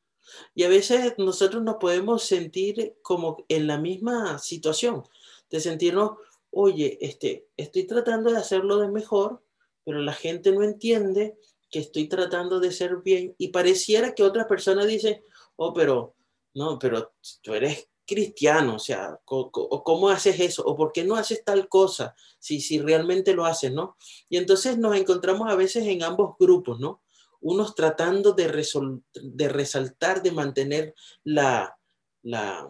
Y 0.56 0.64
a 0.64 0.70
veces 0.70 1.16
nosotros 1.18 1.64
nos 1.64 1.76
podemos 1.76 2.24
sentir 2.24 2.96
como 3.02 3.46
en 3.50 3.68
la 3.68 3.78
misma 3.78 4.40
situación, 4.40 5.04
de 5.50 5.60
sentirnos, 5.60 6.12
oye, 6.50 6.98
este, 7.02 7.48
estoy 7.58 7.86
tratando 7.86 8.32
de 8.32 8.38
hacerlo 8.38 8.78
de 8.78 8.88
mejor, 8.88 9.44
pero 9.84 10.00
la 10.00 10.14
gente 10.14 10.52
no 10.52 10.64
entiende 10.64 11.38
que 11.70 11.80
estoy 11.80 12.08
tratando 12.08 12.60
de 12.60 12.72
ser 12.72 12.98
bien 12.98 13.36
y 13.38 13.50
pareciera 13.50 14.14
que 14.16 14.24
otras 14.24 14.48
personas 14.48 14.88
dicen, 14.88 15.24
oh, 15.56 15.74
pero 15.74 16.16
no, 16.54 16.80
pero 16.80 17.14
tú 17.42 17.54
eres 17.54 17.90
cristiano, 18.06 18.76
o 18.76 18.80
sea, 18.80 19.20
¿cómo, 19.26 20.10
haces 20.10 20.40
eso? 20.40 20.64
¿O 20.66 20.76
por 20.76 20.92
qué 20.92 21.04
no 21.04 21.16
haces 21.16 21.44
tal 21.44 21.68
cosa 21.68 22.16
si, 22.40 22.60
si 22.60 22.80
realmente 22.80 23.34
lo 23.34 23.46
haces, 23.46 23.72
no? 23.72 23.98
Y 24.30 24.38
entonces 24.38 24.78
nos 24.78 24.96
encontramos 24.96 25.50
a 25.50 25.56
veces 25.56 25.86
en 25.88 26.04
ambos 26.04 26.36
grupos, 26.40 26.80
¿no? 26.80 27.02
Unos 27.42 27.76
tratando 27.76 28.34
de, 28.34 28.66
de 29.14 29.50
resaltar, 29.50 30.22
de 30.22 30.32
mantener 30.32 30.96
la, 31.24 31.78
la, 32.22 32.70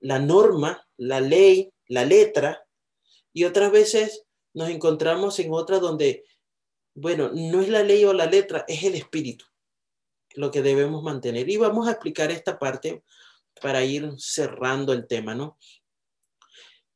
la 0.00 0.18
norma, 0.18 0.86
la 0.96 1.20
ley, 1.20 1.72
la 1.88 2.04
letra, 2.04 2.66
y 3.32 3.44
otras 3.44 3.72
veces 3.72 4.24
nos 4.52 4.68
encontramos 4.68 5.38
en 5.40 5.52
otra 5.52 5.78
donde, 5.80 6.24
bueno, 6.94 7.30
no 7.32 7.60
es 7.60 7.68
la 7.68 7.82
ley 7.82 8.04
o 8.04 8.12
la 8.12 8.26
letra, 8.26 8.64
es 8.68 8.84
el 8.84 8.94
espíritu 8.94 9.44
lo 10.34 10.50
que 10.50 10.62
debemos 10.62 11.02
mantener. 11.02 11.48
Y 11.48 11.56
vamos 11.56 11.88
a 11.88 11.92
explicar 11.92 12.30
esta 12.30 12.58
parte 12.58 13.02
para 13.60 13.84
ir 13.84 14.12
cerrando 14.18 14.92
el 14.92 15.06
tema, 15.06 15.34
¿no? 15.34 15.58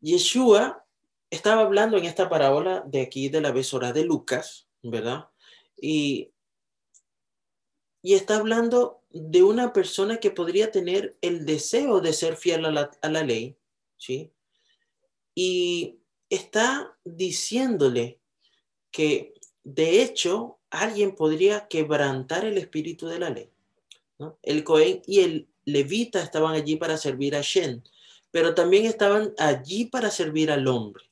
Yeshua 0.00 0.84
estaba 1.30 1.62
hablando 1.62 1.96
en 1.96 2.04
esta 2.04 2.28
parábola 2.28 2.82
de 2.86 3.02
aquí 3.02 3.28
de 3.28 3.40
la 3.40 3.52
besora 3.52 3.92
de 3.92 4.04
Lucas, 4.04 4.68
¿verdad? 4.82 5.28
Y, 5.76 6.32
y 8.02 8.14
está 8.14 8.36
hablando 8.36 9.02
de 9.10 9.42
una 9.42 9.72
persona 9.72 10.18
que 10.18 10.30
podría 10.30 10.70
tener 10.70 11.16
el 11.20 11.46
deseo 11.46 12.00
de 12.00 12.12
ser 12.12 12.36
fiel 12.36 12.64
a 12.66 12.70
la, 12.70 12.90
a 13.02 13.08
la 13.08 13.22
ley, 13.22 13.56
¿sí? 13.96 14.32
Y 15.34 16.00
está 16.30 16.96
diciéndole 17.04 18.20
que 18.90 19.34
de 19.64 20.02
hecho 20.02 20.58
alguien 20.70 21.14
podría 21.14 21.68
quebrantar 21.68 22.44
el 22.44 22.58
espíritu 22.58 23.06
de 23.06 23.18
la 23.18 23.30
ley. 23.30 23.50
¿no? 24.18 24.38
El 24.42 24.64
Cohen 24.64 25.02
y 25.06 25.20
el 25.20 25.48
levitas 25.68 26.24
estaban 26.24 26.54
allí 26.54 26.76
para 26.76 26.96
servir 26.96 27.36
a 27.36 27.42
Shen, 27.42 27.82
pero 28.30 28.54
también 28.54 28.86
estaban 28.86 29.34
allí 29.38 29.84
para 29.86 30.10
servir 30.10 30.50
al 30.50 30.66
hombre. 30.66 31.04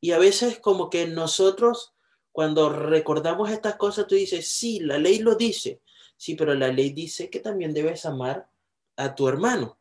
Y 0.00 0.12
a 0.12 0.18
veces 0.18 0.58
como 0.58 0.90
que 0.90 1.06
nosotros, 1.06 1.94
cuando 2.32 2.70
recordamos 2.70 3.50
estas 3.50 3.76
cosas, 3.76 4.06
tú 4.06 4.14
dices, 4.14 4.48
sí, 4.48 4.80
la 4.80 4.98
ley 4.98 5.18
lo 5.18 5.34
dice, 5.36 5.80
sí, 6.16 6.34
pero 6.34 6.54
la 6.54 6.68
ley 6.68 6.90
dice 6.90 7.30
que 7.30 7.40
también 7.40 7.72
debes 7.72 8.04
amar 8.04 8.48
a 8.96 9.14
tu 9.14 9.28
hermano. 9.28 9.78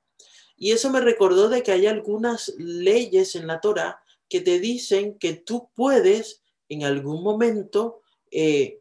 Y 0.56 0.72
eso 0.72 0.89
me 0.89 1.00
recordó 1.00 1.50
de 1.50 1.63
que 1.63 1.72
hay 1.72 1.88
algunas 1.88 2.53
leyes 2.58 3.36
en 3.36 3.48
la 3.48 3.62
Torah 3.62 4.01
que 4.27 4.41
te 4.41 4.60
dicen 4.60 5.18
que 5.18 5.34
tú 5.34 5.70
puedes 5.74 6.44
en 6.68 6.84
algún 6.84 7.24
momento 7.24 8.01
eh, 8.29 8.79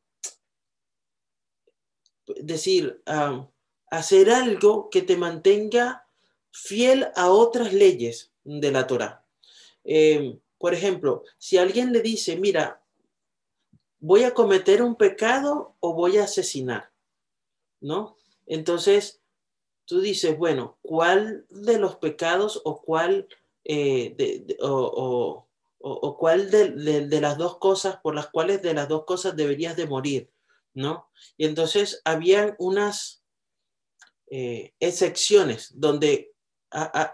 decir, 2.27 3.01
ah, 3.07 3.49
hacer 3.90 4.30
algo 4.30 4.90
que 4.90 5.02
te 5.02 5.16
mantenga 5.16 6.07
fiel 6.50 7.09
a 7.14 7.30
otras 7.30 7.73
leyes 7.73 8.33
de 8.45 8.73
la 8.73 8.87
Torah. 8.87 9.25
Em, 9.85 10.38
por 10.59 10.75
ejemplo, 10.75 11.25
si 11.38 11.59
alguien 11.59 11.92
le 11.92 12.00
dice, 12.00 12.37
mira, 12.37 12.83
voy 14.00 14.25
a 14.25 14.35
cometer 14.35 14.83
un 14.83 14.97
pecado 14.97 15.76
o 15.80 15.95
voy 15.95 16.18
a 16.18 16.25
asesinar, 16.25 16.90
¿no? 17.80 18.16
Entonces, 18.47 19.21
tú 19.85 20.00
dices, 20.00 20.37
bueno, 20.37 20.78
¿cuál 20.83 21.47
de 21.50 21.78
los 21.78 21.97
pecados 21.97 22.61
o 22.64 22.80
cuál, 22.83 23.28
eh, 23.64 24.57
o, 24.61 25.47
o, 25.80 26.16
cuál 26.16 26.50
de, 26.50 27.21
las 27.21 27.38
dos 27.38 27.59
cosas, 27.59 27.97
por 28.02 28.14
las 28.14 28.28
cuales 28.28 28.62
de 28.62 28.75
las 28.75 28.88
dos 28.88 29.04
cosas 29.04 29.37
deberías 29.37 29.76
de 29.76 29.87
morir, 29.87 30.30
¿no? 30.75 31.09
Y 31.37 31.47
entonces 31.47 32.02
habían 32.04 32.54
unas 32.59 33.18
eh, 34.30 34.75
excepciones 34.80 35.73
donde 35.75 36.32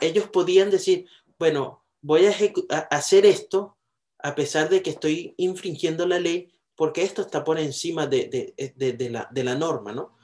ellos 0.01 0.29
podían 0.31 0.71
decir, 0.71 1.07
bueno, 1.39 1.85
voy 2.01 2.27
a, 2.27 2.79
hacer 2.91 3.25
esto 3.25 3.77
a 4.19 4.35
pesar 4.35 4.69
de 4.69 4.83
que 4.83 4.91
estoy 4.91 5.35
infringiendo 5.37 6.07
la 6.07 6.19
ley, 6.19 6.53
porque 6.75 7.03
esto 7.03 7.23
está 7.23 7.45
por 7.45 7.59
encima 7.59 8.07
de, 8.07 8.55
la, 9.11 9.29
de 9.31 9.45
la 9.45 9.55
norma, 9.55 9.93
¿no? 9.93 10.17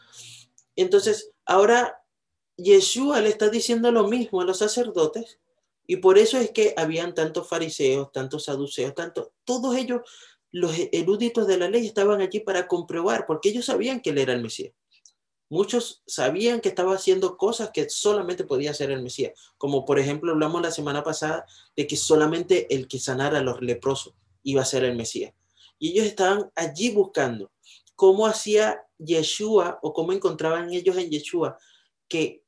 Entonces, 0.75 1.33
ahora 1.45 2.03
Yeshua 2.57 3.21
le 3.21 3.29
está 3.29 3.49
diciendo 3.51 3.93
lo 3.93 4.09
mismo 4.09 4.41
a 4.41 4.45
los 4.45 4.59
sacerdotes 4.59 5.39
y 5.87 5.97
por 5.97 6.19
eso 6.19 6.39
es 6.39 6.51
que 6.51 6.75
habían 6.77 7.15
tantos 7.15 7.49
fariseos, 7.49 8.13
tantos 8.13 8.45
saduceos, 8.45 8.95
tanto, 8.95 9.33
todos 9.45 9.77
ellos, 9.77 10.03
los 10.53 10.73
eruditos 10.93 11.47
de 11.47 11.59
la 11.59 11.69
ley, 11.69 11.87
estaban 11.87 12.21
allí 12.21 12.41
para 12.41 12.67
comprobar, 12.69 13.27
porque 13.27 13.51
ellos 13.51 13.67
sabían 13.67 14.01
que 14.01 14.11
él 14.11 14.19
era 14.19 14.33
el 14.33 14.43
Mesías. 14.43 14.73
Muchos 15.51 16.05
sabían 16.07 16.61
que 16.61 16.69
estaba 16.69 16.95
haciendo 16.95 17.37
cosas 17.37 17.71
que 17.75 17.91
solamente 17.91 18.45
podía 18.45 18.71
hacer 18.71 18.93
el 18.93 19.03
Mesías, 19.03 19.33
como 19.59 19.85
por 19.85 19.99
ejemplo 19.99 20.31
hablamos 20.31 20.63
la 20.63 20.71
semana 20.71 21.03
pasada 21.03 21.45
de 21.77 21.89
que 21.89 21.97
solamente 21.97 22.73
el 22.73 22.87
que 22.87 23.01
sanara 23.01 23.39
a 23.39 23.43
los 23.43 23.61
leprosos 23.61 24.15
iba 24.45 24.63
a 24.63 24.65
ser 24.65 24.85
el 24.85 24.95
Mesías. 24.95 25.35
Y 25.81 25.91
ellos 25.91 26.07
estaban 26.07 26.53
allí 26.55 26.91
buscando 26.91 27.51
cómo 27.97 28.29
hacía 28.29 28.81
Yeshua 28.97 29.81
o 29.83 29.93
cómo 29.93 30.13
encontraban 30.13 30.73
ellos 30.73 30.97
en 30.97 31.11
Yeshua 31.11 31.59
que 32.07 32.45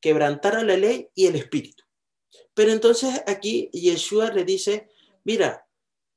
quebrantara 0.00 0.62
la 0.62 0.76
ley 0.76 1.08
y 1.16 1.26
el 1.26 1.34
espíritu. 1.34 1.82
Pero 2.54 2.70
entonces 2.70 3.20
aquí 3.26 3.68
Yeshua 3.72 4.30
le 4.30 4.44
dice, 4.44 4.88
mira, 5.24 5.66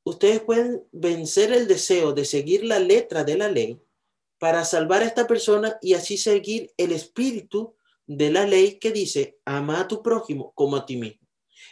ustedes 0.04 0.42
pueden 0.42 0.84
vencer 0.92 1.52
el 1.52 1.68
deseo 1.68 2.14
de 2.14 2.26
seguir 2.26 2.64
la 2.64 2.78
letra 2.78 3.24
de 3.24 3.38
la 3.38 3.48
ley 3.48 3.82
para 4.42 4.66
salvar 4.66 5.04
a 5.04 5.06
esta 5.06 5.28
persona 5.28 5.78
y 5.84 5.94
así 5.94 6.18
seguir 6.18 6.74
el 6.76 6.94
espíritu 6.94 7.76
de 8.08 8.32
la 8.32 8.48
ley 8.48 8.80
que 8.80 8.92
dice, 8.92 9.38
ama 9.46 9.82
a 9.82 9.88
tu 9.88 10.02
prójimo 10.02 10.52
como 10.56 10.78
a 10.78 10.86
ti 10.88 10.98
mismo. 10.98 11.28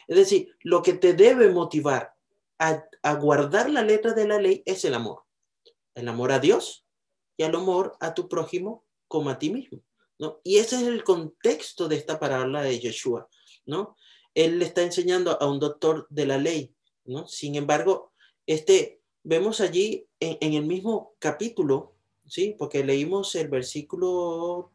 Es 0.08 0.18
decir, 0.18 0.56
lo 0.62 0.84
que 0.84 0.94
te 0.94 1.14
debe 1.14 1.50
motivar 1.50 2.14
a, 2.60 2.86
guardar 3.16 3.72
la 3.72 3.82
letra 3.82 4.14
de 4.14 4.28
la 4.28 4.40
ley 4.40 4.62
es 4.68 4.86
el 4.86 4.94
amor. 4.94 5.24
El 5.96 6.08
amor 6.10 6.32
a 6.32 6.38
Dios 6.38 6.86
y 7.38 7.42
el 7.42 7.56
amor 7.56 7.98
a 8.02 8.14
tu 8.14 8.30
prójimo 8.30 8.86
como 9.08 9.32
a 9.32 9.40
ti 9.40 9.50
mismo. 9.50 9.82
¿no? 10.20 10.40
Y 10.44 10.58
ese 10.58 10.76
es 10.76 10.84
el 10.84 11.04
contexto 11.04 11.88
de 11.88 11.96
esta 11.96 12.20
palabra 12.20 12.62
de 12.62 12.80
Yeshua. 12.80 13.28
¿no? 13.66 13.96
él 14.36 14.60
le 14.60 14.66
está 14.66 14.84
enseñando 14.84 15.42
a 15.42 15.50
un 15.50 15.60
doctor 15.60 16.06
de 16.12 16.28
la 16.28 16.38
ley, 16.38 16.72
¿no? 17.06 17.28
Sin 17.28 17.56
embargo, 17.56 18.14
este, 18.46 19.02
vemos 19.24 19.60
allí 19.60 20.08
en, 20.20 20.54
el 20.54 20.66
mismo 20.66 21.16
capítulo, 21.20 21.96
¿sí? 22.30 22.56
Porque 22.58 22.84
leímos 22.84 23.36
el 23.36 23.48
versículo, 23.50 24.72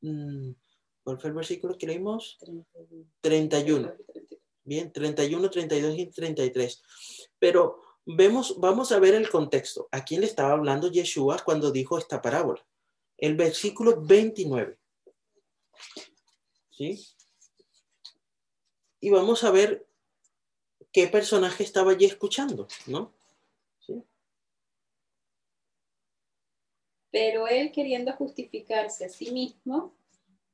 mm, 0.00 0.50
¿cuál 1.02 1.18
fue 1.18 1.30
el 1.30 1.36
versículo 1.36 1.76
que 1.76 1.86
leímos? 1.86 2.38
31. 3.20 3.94
Bien, 4.64 4.92
31, 4.92 5.50
32 5.50 5.98
y 5.98 6.06
33. 6.06 6.82
Pero 7.38 7.82
vemos, 8.06 8.60
vamos 8.60 8.92
a 8.92 9.00
ver 9.00 9.14
el 9.14 9.28
contexto. 9.28 9.88
¿A 9.90 10.04
quién 10.04 10.20
le 10.20 10.26
estaba 10.26 10.52
hablando 10.52 10.90
Yeshua 10.90 11.42
cuando 11.44 11.72
dijo 11.72 11.98
esta 11.98 12.22
parábola? 12.22 12.64
El 13.16 13.36
versículo 13.36 14.00
29. 14.00 14.78
¿Sí? 16.70 16.98
y 19.00 19.10
vamos 19.10 19.44
a 19.44 19.50
ver 19.50 19.86
qué 20.92 21.06
personaje 21.08 21.64
estaba 21.64 21.92
allí 21.92 22.04
escuchando, 22.04 22.68
¿no? 22.86 23.14
Pero 27.10 27.48
él, 27.48 27.72
queriendo 27.72 28.12
justificarse 28.12 29.06
a 29.06 29.08
sí 29.08 29.32
mismo, 29.32 29.96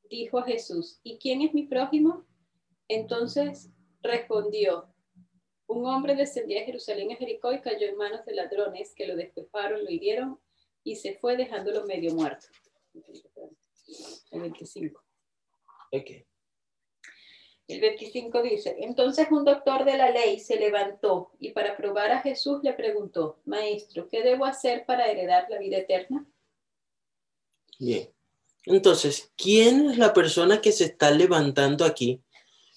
dijo 0.09 0.39
a 0.39 0.45
Jesús, 0.45 1.01
¿y 1.03 1.19
quién 1.19 1.43
es 1.43 1.53
mi 1.53 1.65
prójimo? 1.65 2.25
Entonces 2.89 3.71
respondió, 4.03 4.89
un 5.67 5.87
hombre 5.87 6.15
descendía 6.15 6.61
de 6.61 6.67
Jerusalén 6.67 7.13
a 7.13 7.17
Jericó 7.17 7.53
y 7.53 7.61
cayó 7.61 7.89
en 7.89 7.97
manos 7.97 8.25
de 8.25 8.35
ladrones 8.35 8.95
que 8.95 9.07
lo 9.07 9.17
despejaron, 9.17 9.85
lo 9.85 9.91
hirieron 9.91 10.41
y 10.85 10.97
se 10.97 11.15
fue 11.15 11.37
dejándolo 11.37 11.85
medio 11.85 12.15
muerto. 12.15 12.47
El 14.31 14.41
25. 14.41 15.03
Okay. 15.93 16.25
El 17.69 17.81
25 17.81 18.43
dice, 18.43 18.77
entonces 18.79 19.27
un 19.33 19.45
doctor 19.45 19.85
de 19.85 19.97
la 19.97 20.11
ley 20.11 20.39
se 20.39 20.57
levantó 20.57 21.33
y 21.41 21.51
para 21.51 21.77
probar 21.77 22.13
a 22.13 22.21
Jesús 22.21 22.61
le 22.63 22.73
preguntó, 22.75 23.41
Maestro, 23.45 24.09
¿qué 24.09 24.23
debo 24.23 24.45
hacer 24.45 24.87
para 24.87 25.11
heredar 25.11 25.47
la 25.51 25.59
vida 25.59 25.79
eterna? 25.79 26.25
Bien. 27.79 28.13
Entonces, 28.65 29.33
¿quién 29.37 29.91
es 29.91 29.99
la 29.99 30.13
persona 30.13 30.61
que 30.61 30.73
se 30.73 30.85
está 30.85 31.11
levantando 31.11 31.85
aquí? 31.85 32.23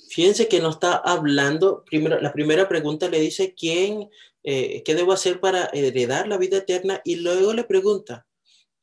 Fíjense 0.10 0.48
que 0.48 0.60
no 0.60 0.70
está 0.70 0.96
hablando, 0.98 1.84
primero, 1.86 2.20
la 2.20 2.34
primera 2.34 2.68
pregunta 2.68 3.08
le 3.10 3.20
dice, 3.20 3.54
¿quién, 3.56 4.10
eh, 4.44 4.84
qué 4.84 4.96
debo 4.96 5.14
hacer 5.14 5.40
para 5.40 5.66
heredar 5.74 6.28
la 6.28 6.38
vida 6.38 6.58
eterna? 6.58 7.02
Y 7.04 7.18
luego 7.18 7.54
le 7.54 7.64
pregunta, 7.64 8.28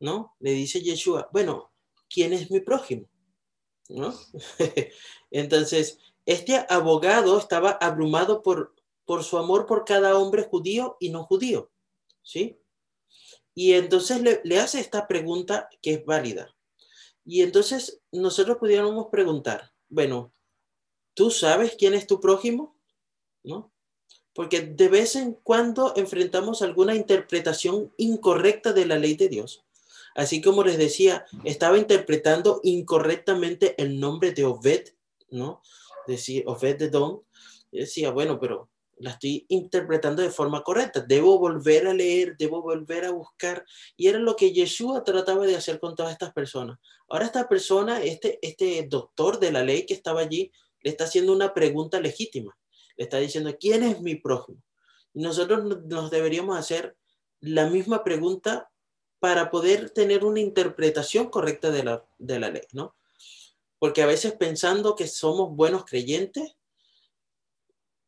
¿no? 0.01 0.37
Le 0.41 0.53
dice 0.53 0.81
Yeshua, 0.83 1.29
bueno, 1.33 1.73
¿quién 2.09 2.33
es 2.33 2.51
mi 2.51 2.61
prójimo? 2.61 3.09
¿No? 3.89 4.15
Entonces, 5.31 5.99
este 6.27 6.65
abogado 6.69 7.39
estaba 7.39 7.71
abrumado 7.71 8.43
por, 8.43 8.75
por 9.05 9.23
su 9.23 9.39
amor 9.39 9.67
por 9.67 9.85
cada 9.85 10.19
hombre 10.19 10.43
judío 10.43 10.97
y 10.99 11.11
no 11.11 11.25
judío, 11.25 11.71
¿sí? 12.23 12.59
Y 13.57 13.73
entonces 13.73 14.21
le, 14.21 14.59
hace 14.61 14.79
esta 14.79 15.09
pregunta 15.09 15.69
que 15.81 15.95
es 15.95 16.05
válida. 16.05 16.55
Y 17.25 17.41
entonces 17.41 18.01
nosotros 18.13 18.59
pudiéramos 18.59 19.07
preguntar, 19.11 19.73
bueno, 19.89 20.33
¿tú 21.15 21.31
sabes 21.31 21.75
quién 21.77 21.95
es 21.95 22.07
tu 22.07 22.21
prójimo? 22.21 22.79
¿No? 23.43 23.73
Porque 24.35 24.61
de 24.61 24.89
vez 24.89 25.17
en 25.17 25.33
cuando 25.33 25.95
enfrentamos 25.97 26.61
alguna 26.61 26.95
interpretación 26.95 27.93
incorrecta 27.97 28.75
de 28.75 28.85
la 28.85 28.99
ley 28.99 29.17
de 29.17 29.29
Dios. 29.29 29.65
Así 30.15 30.43
como 30.43 30.63
les 30.63 30.77
decía, 30.77 31.25
estaba 31.45 31.79
interpretando 31.79 32.61
incorrectamente 32.63 33.75
el 33.83 33.99
nombre 33.99 34.33
de 34.33 34.45
Obed 34.45 34.97
¿no? 35.31 35.63
Decir, 36.07 36.45
Ofed 36.47 36.77
de 36.77 36.91
Don, 36.91 37.23
decía, 37.73 38.11
bueno, 38.11 38.39
pero 38.39 38.71
la 38.99 39.11
estoy 39.11 39.45
interpretando 39.49 40.23
de 40.23 40.31
forma 40.31 40.63
correcta, 40.63 41.01
debo 41.01 41.39
volver 41.39 41.87
a 41.87 41.95
leer, 41.95 42.37
debo 42.37 42.63
volver 42.63 43.05
a 43.05 43.11
buscar, 43.11 43.65
y 43.97 44.09
era 44.09 44.19
lo 44.19 44.37
que 44.37 44.53
Yeshua 44.53 45.05
trataba 45.05 45.47
de 45.47 45.57
hacer 45.57 45.79
con 45.79 45.95
todas 45.95 46.13
estas 46.13 46.33
personas. 46.33 46.79
Ahora 47.09 47.27
esta 47.27 47.49
persona, 47.49 48.03
este, 48.03 48.39
este 48.43 48.87
doctor 48.89 49.39
de 49.39 49.53
la 49.53 49.63
ley 49.63 49.85
que 49.85 49.95
estaba 49.95 50.21
allí, 50.21 50.51
le 50.81 50.91
está 50.91 51.05
haciendo 51.05 51.33
una 51.33 51.53
pregunta 51.53 52.01
legítima, 52.01 52.57
le 52.97 53.05
está 53.05 53.19
diciendo, 53.19 53.55
¿quién 53.59 53.83
es 53.83 54.01
mi 54.01 54.15
prójimo? 54.15 54.63
Y 55.13 55.21
nosotros 55.21 55.65
nos 55.87 56.11
deberíamos 56.11 56.59
hacer 56.59 56.97
la 57.41 57.69
misma 57.69 58.03
pregunta 58.03 58.71
para 59.19 59.51
poder 59.51 59.91
tener 59.91 60.25
una 60.25 60.41
interpretación 60.41 61.29
correcta 61.29 61.71
de 61.71 61.85
la, 61.85 62.05
de 62.19 62.39
la 62.39 62.51
ley, 62.51 62.63
¿no? 62.73 62.95
Porque 63.79 64.03
a 64.03 64.07
veces 64.07 64.33
pensando 64.33 64.95
que 64.95 65.07
somos 65.07 65.55
buenos 65.55 65.85
creyentes 65.85 66.57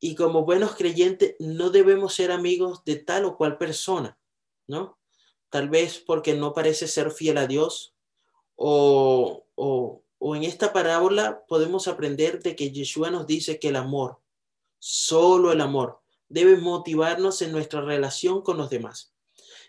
y 0.01 0.15
como 0.15 0.45
buenos 0.45 0.77
creyentes 0.77 1.35
no 1.39 1.71
debemos 1.71 2.15
ser 2.15 2.31
amigos 2.31 2.85
de 2.85 2.97
tal 2.97 3.25
o 3.25 3.37
cual 3.37 3.59
persona, 3.59 4.19
¿no? 4.67 4.99
Tal 5.51 5.69
vez 5.69 5.99
porque 5.99 6.35
no 6.35 6.53
parece 6.53 6.87
ser 6.87 7.11
fiel 7.11 7.39
a 7.39 7.47
Dios 7.47 7.95
o, 8.57 9.45
o, 9.55 10.03
o 10.19 10.37
en 10.37 10.45
esta 10.45 10.73
parábola 10.73 11.45
podemos 11.47 11.89
aprender 11.89 12.43
de 12.43 12.55
que 12.55 12.71
Yeshua 12.71 13.11
nos 13.11 13.27
dice 13.27 13.59
que 13.59 13.69
el 13.69 13.77
amor, 13.77 14.21
solo 14.79 15.53
el 15.53 15.61
amor, 15.61 16.01
debe 16.29 16.57
motivarnos 16.57 17.41
en 17.43 17.53
nuestra 17.53 17.81
relación 17.81 18.43
con 18.43 18.57
los 18.59 18.71
demás. 18.71 19.13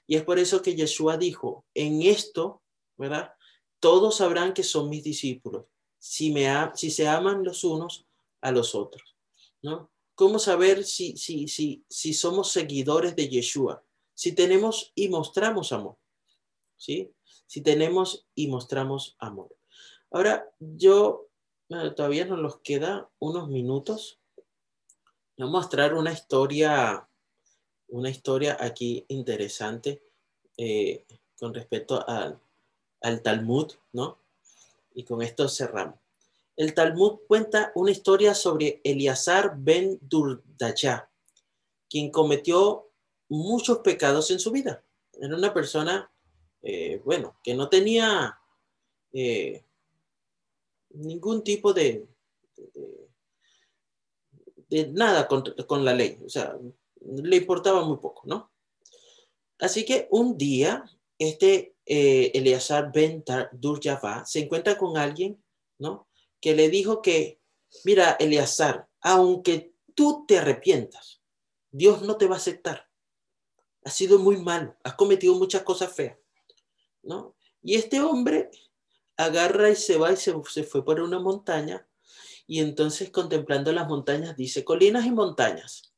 Y 0.08 0.16
es 0.16 0.24
por 0.24 0.40
eso 0.40 0.62
que 0.62 0.76
Yeshua 0.76 1.18
dijo, 1.18 1.66
en 1.74 2.02
esto, 2.02 2.62
¿verdad? 2.98 3.34
Todos 3.80 4.18
sabrán 4.18 4.54
que 4.54 4.64
son 4.64 4.90
mis 4.90 5.04
discípulos, 5.04 5.66
si, 6.00 6.34
se 6.74 7.08
aman 7.08 7.44
los 7.44 7.64
unos 7.64 8.06
a 8.42 8.52
los 8.52 8.74
otros, 8.74 9.16
¿no? 9.62 9.90
¿Cómo 10.20 10.38
saber 10.38 10.84
si, 10.84 11.16
si, 11.16 11.48
si, 11.48 11.86
si 11.88 12.14
somos 12.14 12.52
seguidores 12.52 13.16
de 13.16 13.30
Yeshua? 13.30 13.86
Si 14.14 14.34
tenemos 14.34 14.92
y 14.94 15.08
mostramos 15.08 15.72
amor, 15.72 15.96
¿sí? 16.76 17.14
Si 17.48 17.62
tenemos 17.62 18.28
y 18.36 18.50
mostramos 18.50 19.16
amor. 19.20 19.56
Ahora, 20.12 20.52
yo, 20.60 21.30
todavía 21.96 22.26
nos 22.26 22.40
los 22.40 22.58
queda 22.58 23.10
unos 23.20 23.48
minutos. 23.48 24.20
Voy 25.38 25.48
a 25.48 25.52
mostrar 25.52 25.94
una 25.94 26.12
historia, 26.12 27.08
una 27.88 28.10
historia 28.10 28.58
aquí 28.60 29.06
interesante 29.08 30.04
eh, 30.58 31.06
con 31.40 31.54
respecto 31.54 32.06
al, 32.06 32.38
al 33.00 33.22
Talmud, 33.22 33.72
¿no? 33.94 34.20
Y 34.94 35.06
con 35.06 35.22
esto 35.22 35.48
cerramos. 35.48 36.09
El 36.60 36.74
Talmud 36.74 37.22
cuenta 37.26 37.72
una 37.74 37.90
historia 37.90 38.36
sobre 38.36 38.82
Eleazar 38.84 39.54
ben 39.58 39.98
Durdayá, 40.02 41.10
quien 41.90 42.12
cometió 42.12 42.92
muchos 43.30 43.78
pecados 43.78 44.30
en 44.30 44.40
su 44.40 44.52
vida. 44.52 44.84
Era 45.14 45.38
una 45.38 45.54
persona, 45.54 46.12
eh, 46.62 47.02
bueno, 47.06 47.40
que 47.42 47.54
no 47.54 47.70
tenía 47.70 48.38
eh, 49.14 49.64
ningún 50.90 51.46
tipo 51.46 51.72
de, 51.72 52.06
nada 54.90 55.30
con, 55.30 55.86
la 55.86 55.94
ley. 55.94 56.20
O 56.26 56.28
sea, 56.28 56.58
le 57.00 57.38
importaba 57.38 57.86
muy 57.86 58.00
poco, 58.00 58.24
¿no? 58.26 58.52
Así 59.60 59.86
que 59.86 60.10
un 60.12 60.38
día, 60.38 60.84
este 61.18 61.78
eh, 61.86 62.62
Ben 62.94 63.24
Durjava 63.54 64.26
se 64.26 64.40
encuentra 64.40 64.78
con 64.78 64.98
alguien, 64.98 65.42
¿no? 65.78 66.09
Que 66.42 66.56
le 66.56 66.70
dijo 66.70 67.02
que, 67.02 67.42
mira, 67.84 68.18
Eleazar, 68.20 68.88
aunque 69.02 69.74
tú 69.96 70.26
te 70.28 70.40
arrepientas, 70.40 71.22
Dios 71.72 72.02
no 72.02 72.18
te 72.18 72.28
va 72.28 72.36
a 72.36 72.40
aceptar. 72.40 72.90
Has 73.84 73.94
sido 73.94 74.20
muy 74.20 74.38
malo, 74.38 74.76
has 74.84 74.96
cometido 74.96 75.36
muchas 75.36 75.64
cosas 75.64 75.94
feas, 75.94 76.18
¿no? 77.02 77.36
Y 77.62 77.76
este 77.76 78.02
hombre 78.02 78.50
agarra 79.18 79.70
y 79.70 79.76
se 79.76 79.98
va 79.98 80.12
y 80.12 80.18
se, 80.18 80.34
se 80.50 80.64
fue 80.64 80.84
por 80.84 81.00
una 81.02 81.20
montaña 81.20 81.86
y 82.50 82.62
entonces 82.62 83.12
contemplando 83.12 83.72
las 83.72 83.88
montañas 83.88 84.36
dice, 84.36 84.64
colinas 84.64 85.06
y 85.06 85.12
montañas, 85.12 85.94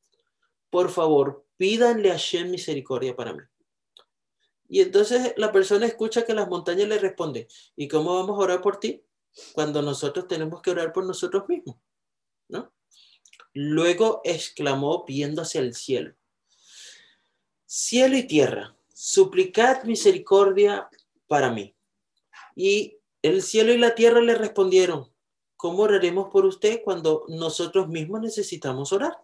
por 0.70 0.90
favor, 0.90 1.46
pídanle 1.56 2.12
a 2.12 2.18
Shem 2.18 2.52
misericordia 2.52 3.16
para 3.16 3.32
mí. 3.32 3.44
Y 4.68 4.82
entonces 4.82 5.34
la 5.38 5.54
persona 5.54 5.86
escucha 5.86 6.26
que 6.26 6.34
las 6.34 6.50
montañas 6.50 6.90
le 6.90 7.00
responden, 7.00 7.48
¿y 7.78 7.88
cómo 7.88 8.16
vamos 8.16 8.38
a 8.38 8.44
orar 8.44 8.62
por 8.62 8.82
ti? 8.82 9.02
Cuando 9.54 9.82
nosotros 9.82 10.28
tenemos 10.28 10.62
que 10.62 10.72
orar 10.72 10.92
por 10.92 11.06
nosotros 11.06 11.48
mismos, 11.48 11.78
¿no? 12.50 12.74
Luego 13.54 14.22
exclamó 14.24 15.04
viendo 15.06 15.42
hacia 15.42 15.62
el 15.62 15.76
cielo, 15.76 16.16
cielo 17.66 18.18
y 18.18 18.24
tierra, 18.24 18.76
suplicad 18.94 19.84
misericordia 19.84 20.90
para 21.28 21.50
mí. 21.52 21.76
Y 22.56 22.98
el 23.22 23.42
cielo 23.42 23.74
y 23.74 23.78
la 23.78 23.96
tierra 23.96 24.22
le 24.22 24.36
respondieron, 24.36 25.12
¿cómo 25.56 25.84
oraremos 25.84 26.30
por 26.30 26.46
usted 26.46 26.82
cuando 26.84 27.26
nosotros 27.28 27.88
mismos 27.88 28.22
necesitamos 28.22 28.94
orar? 28.94 29.18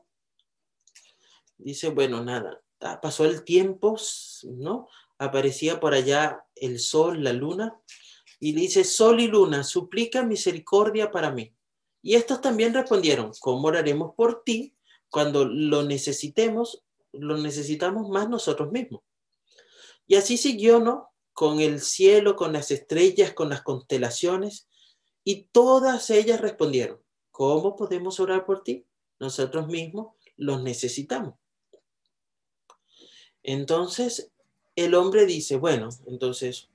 Dice, 1.58 1.90
bueno, 1.90 2.24
nada, 2.24 2.62
pasó 3.02 3.26
el 3.26 3.44
tiempo, 3.44 3.98
¿no? 4.44 4.88
aparecía 5.18 5.80
por 5.80 5.94
allá 5.94 6.46
el 6.56 6.80
sol, 6.80 7.24
la 7.24 7.34
luna, 7.34 7.80
y 8.40 8.54
dice, 8.54 8.84
sol 8.84 9.20
y 9.20 9.28
luna, 9.28 9.64
suplica 9.64 10.24
misericordia 10.24 11.12
para 11.12 11.32
mí. 11.32 11.54
Y 12.02 12.16
estos 12.16 12.42
también 12.42 12.74
respondieron, 12.74 13.32
¿cómo 13.40 13.68
oraremos 13.68 14.14
por 14.16 14.44
ti 14.44 14.76
cuando 15.10 15.46
lo 15.46 15.84
necesitemos, 15.84 16.84
lo 17.12 17.38
necesitamos 17.38 18.10
más 18.10 18.30
nosotros 18.30 18.72
mismos? 18.72 19.02
Y 20.06 20.16
así 20.16 20.38
siguió, 20.38 20.80
¿no? 20.80 21.10
Con 21.34 21.60
el 21.60 21.82
cielo, 21.82 22.36
con 22.36 22.54
las 22.54 22.72
estrellas, 22.72 23.34
con 23.34 23.50
las 23.50 23.62
constelaciones, 23.62 24.68
y 25.24 25.50
todas 25.52 26.10
ellas 26.10 26.40
respondieron, 26.40 27.02
¿cómo 27.32 27.76
podemos 27.76 28.20
orar 28.20 28.46
por 28.46 28.64
ti? 28.64 28.86
Nosotros 29.20 29.68
mismos 29.68 30.16
los 30.38 30.64
necesitamos. 30.64 31.36
Entonces, 33.44 34.32
el 34.76 34.94
hombre 34.94 35.26
dice, 35.26 35.58
bueno, 35.58 35.90
entonces, 36.06 36.70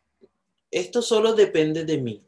esto 0.72 1.02
solo 1.02 1.34
depende 1.34 1.84
de 1.84 1.98
mí. 1.98 2.26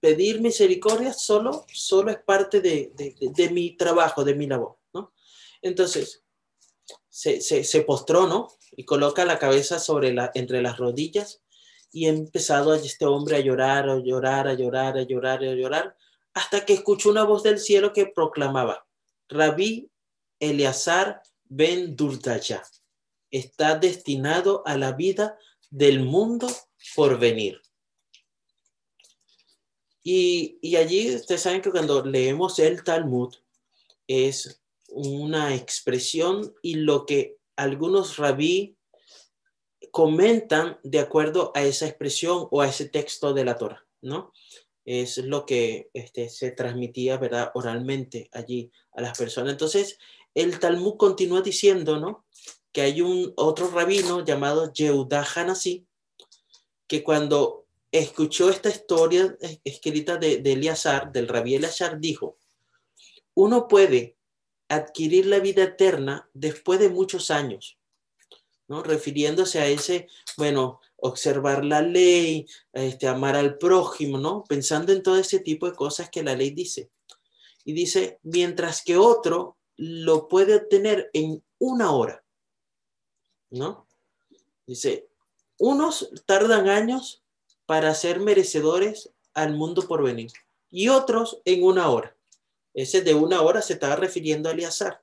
Pedir 0.00 0.40
misericordia 0.40 1.12
solo, 1.12 1.66
solo 1.72 2.12
es 2.12 2.18
parte 2.18 2.60
de, 2.60 3.50
mi 3.52 3.76
trabajo, 3.76 4.24
de 4.24 4.34
mi 4.34 4.46
labor, 4.46 4.78
¿no? 4.94 5.12
Entonces, 5.60 6.22
se, 7.08 7.80
postró, 7.82 8.28
¿no? 8.28 8.48
Y 8.76 8.84
coloca 8.84 9.24
la 9.24 9.40
cabeza 9.40 9.80
sobre 9.80 10.14
la, 10.14 10.30
entre 10.34 10.62
las 10.62 10.78
rodillas 10.78 11.42
y 11.90 12.06
ha 12.06 12.10
empezado 12.10 12.74
este 12.74 13.04
hombre 13.06 13.36
a 13.36 13.40
llorar, 13.40 13.88
a 13.90 13.98
llorar, 13.98 14.46
a 14.46 14.54
llorar, 14.54 14.96
a 14.96 15.02
llorar, 15.02 15.42
a 15.42 15.54
llorar, 15.54 15.96
hasta 16.32 16.64
que 16.64 16.74
escuchó 16.74 17.10
una 17.10 17.24
voz 17.24 17.42
del 17.42 17.58
cielo 17.58 17.92
que 17.92 18.06
proclamaba, 18.06 18.86
Rabí 19.28 19.90
Eleazar 20.38 21.22
ben 21.48 21.96
Durdaya 21.96 22.62
está 23.30 23.76
destinado 23.76 24.62
a 24.66 24.76
la 24.76 24.92
vida 24.92 25.36
del 25.70 26.00
mundo 26.00 26.48
por 26.94 27.18
venir. 27.18 27.60
Y, 30.02 30.76
allí 30.76 31.14
ustedes 31.14 31.42
saben 31.42 31.60
que 31.60 31.70
cuando 31.70 32.04
leemos 32.04 32.58
el 32.58 32.82
Talmud 32.82 33.34
es 34.06 34.62
una 34.88 35.54
expresión 35.54 36.54
y 36.62 36.76
lo 36.76 37.04
que 37.04 37.36
algunos 37.56 38.16
rabí 38.16 38.78
comentan 39.90 40.78
de 40.82 41.00
acuerdo 41.00 41.52
a 41.54 41.62
esa 41.62 41.86
expresión 41.86 42.48
o 42.50 42.62
a 42.62 42.68
ese 42.68 42.88
texto 42.88 43.34
de 43.34 43.44
la 43.44 43.58
Torah, 43.58 43.86
¿no? 44.00 44.32
Es 44.86 45.18
lo 45.18 45.44
que 45.44 45.90
este, 45.92 46.30
se 46.30 46.52
transmitía, 46.52 47.18
¿verdad? 47.18 47.50
Oralmente 47.54 48.30
allí 48.32 48.70
a 48.92 49.02
las 49.02 49.18
personas. 49.18 49.52
Entonces, 49.52 49.98
el 50.34 50.58
Talmud 50.58 50.96
continúa 50.96 51.42
diciendo, 51.42 52.00
¿no? 52.00 52.24
que 52.72 52.82
hay 52.82 53.00
un 53.00 53.32
otro 53.36 53.70
rabino 53.70 54.24
llamado 54.24 54.72
Yehuda 54.72 55.26
Hanasi, 55.34 55.87
que 56.88 57.04
cuando 57.04 57.66
escuchó 57.92 58.50
esta 58.50 58.68
historia 58.68 59.36
escrita 59.62 60.16
de, 60.16 60.38
de 60.38 61.10
del 61.12 61.28
rabí 61.28 61.54
Eleazar, 61.54 62.00
dijo, 62.00 62.38
uno 63.34 63.68
puede 63.68 64.16
adquirir 64.68 65.26
la 65.26 65.38
vida 65.38 65.62
eterna 65.62 66.28
después 66.34 66.80
de 66.80 66.88
muchos 66.88 67.30
años, 67.30 67.78
¿no? 68.66 68.82
Refiriéndose 68.82 69.60
a 69.60 69.66
ese, 69.66 70.08
bueno, 70.36 70.80
observar 70.96 71.64
la 71.64 71.80
ley, 71.80 72.46
este, 72.72 73.06
amar 73.06 73.36
al 73.36 73.56
prójimo, 73.56 74.18
¿no? 74.18 74.42
Pensando 74.44 74.92
en 74.92 75.02
todo 75.02 75.16
ese 75.18 75.38
tipo 75.38 75.66
de 75.70 75.76
cosas 75.76 76.10
que 76.10 76.22
la 76.22 76.34
ley 76.34 76.50
dice. 76.50 76.90
Y 77.64 77.72
dice, 77.72 78.18
mientras 78.22 78.82
que 78.82 78.96
otro 78.96 79.58
lo 79.76 80.26
puede 80.26 80.56
obtener 80.56 81.08
en 81.12 81.42
una 81.58 81.92
hora. 81.92 82.24
¿no? 83.50 83.86
Dice, 84.66 85.07
unos 85.58 86.10
tardan 86.26 86.68
años 86.68 87.22
para 87.66 87.94
ser 87.94 88.20
merecedores 88.20 89.10
al 89.34 89.54
mundo 89.54 89.82
por 89.86 90.02
venir 90.02 90.30
y 90.70 90.88
otros 90.88 91.40
en 91.44 91.62
una 91.64 91.88
hora. 91.90 92.16
Ese 92.74 93.02
de 93.02 93.14
una 93.14 93.42
hora 93.42 93.62
se 93.62 93.74
estaba 93.74 93.96
refiriendo 93.96 94.48
a 94.48 94.52
Eleazar. 94.52 95.02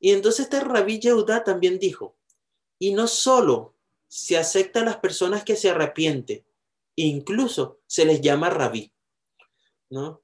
Y 0.00 0.12
entonces 0.12 0.46
este 0.46 0.60
rabí 0.60 0.98
Yehuda 0.98 1.44
también 1.44 1.78
dijo, 1.78 2.16
y 2.78 2.92
no 2.92 3.06
solo 3.06 3.74
se 4.08 4.36
acepta 4.36 4.80
a 4.80 4.84
las 4.84 4.96
personas 4.96 5.44
que 5.44 5.56
se 5.56 5.70
arrepienten, 5.70 6.44
incluso 6.96 7.80
se 7.86 8.04
les 8.04 8.20
llama 8.20 8.50
rabí, 8.50 8.92
¿no? 9.90 10.22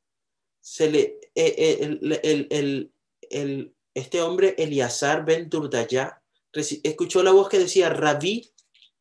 Se 0.61 0.91
le, 0.91 1.01
eh, 1.35 1.55
eh, 1.81 2.91
el, 3.31 3.75
este 3.95 4.23
hombre 4.23 4.55
Eleazar 4.59 5.25
ben 5.25 5.49
Durdaya 5.49 6.21
escuchó 6.53 7.23
la 7.23 7.31
voz 7.31 7.49
que 7.49 7.59
decía, 7.59 7.91
Rabí 7.91 8.51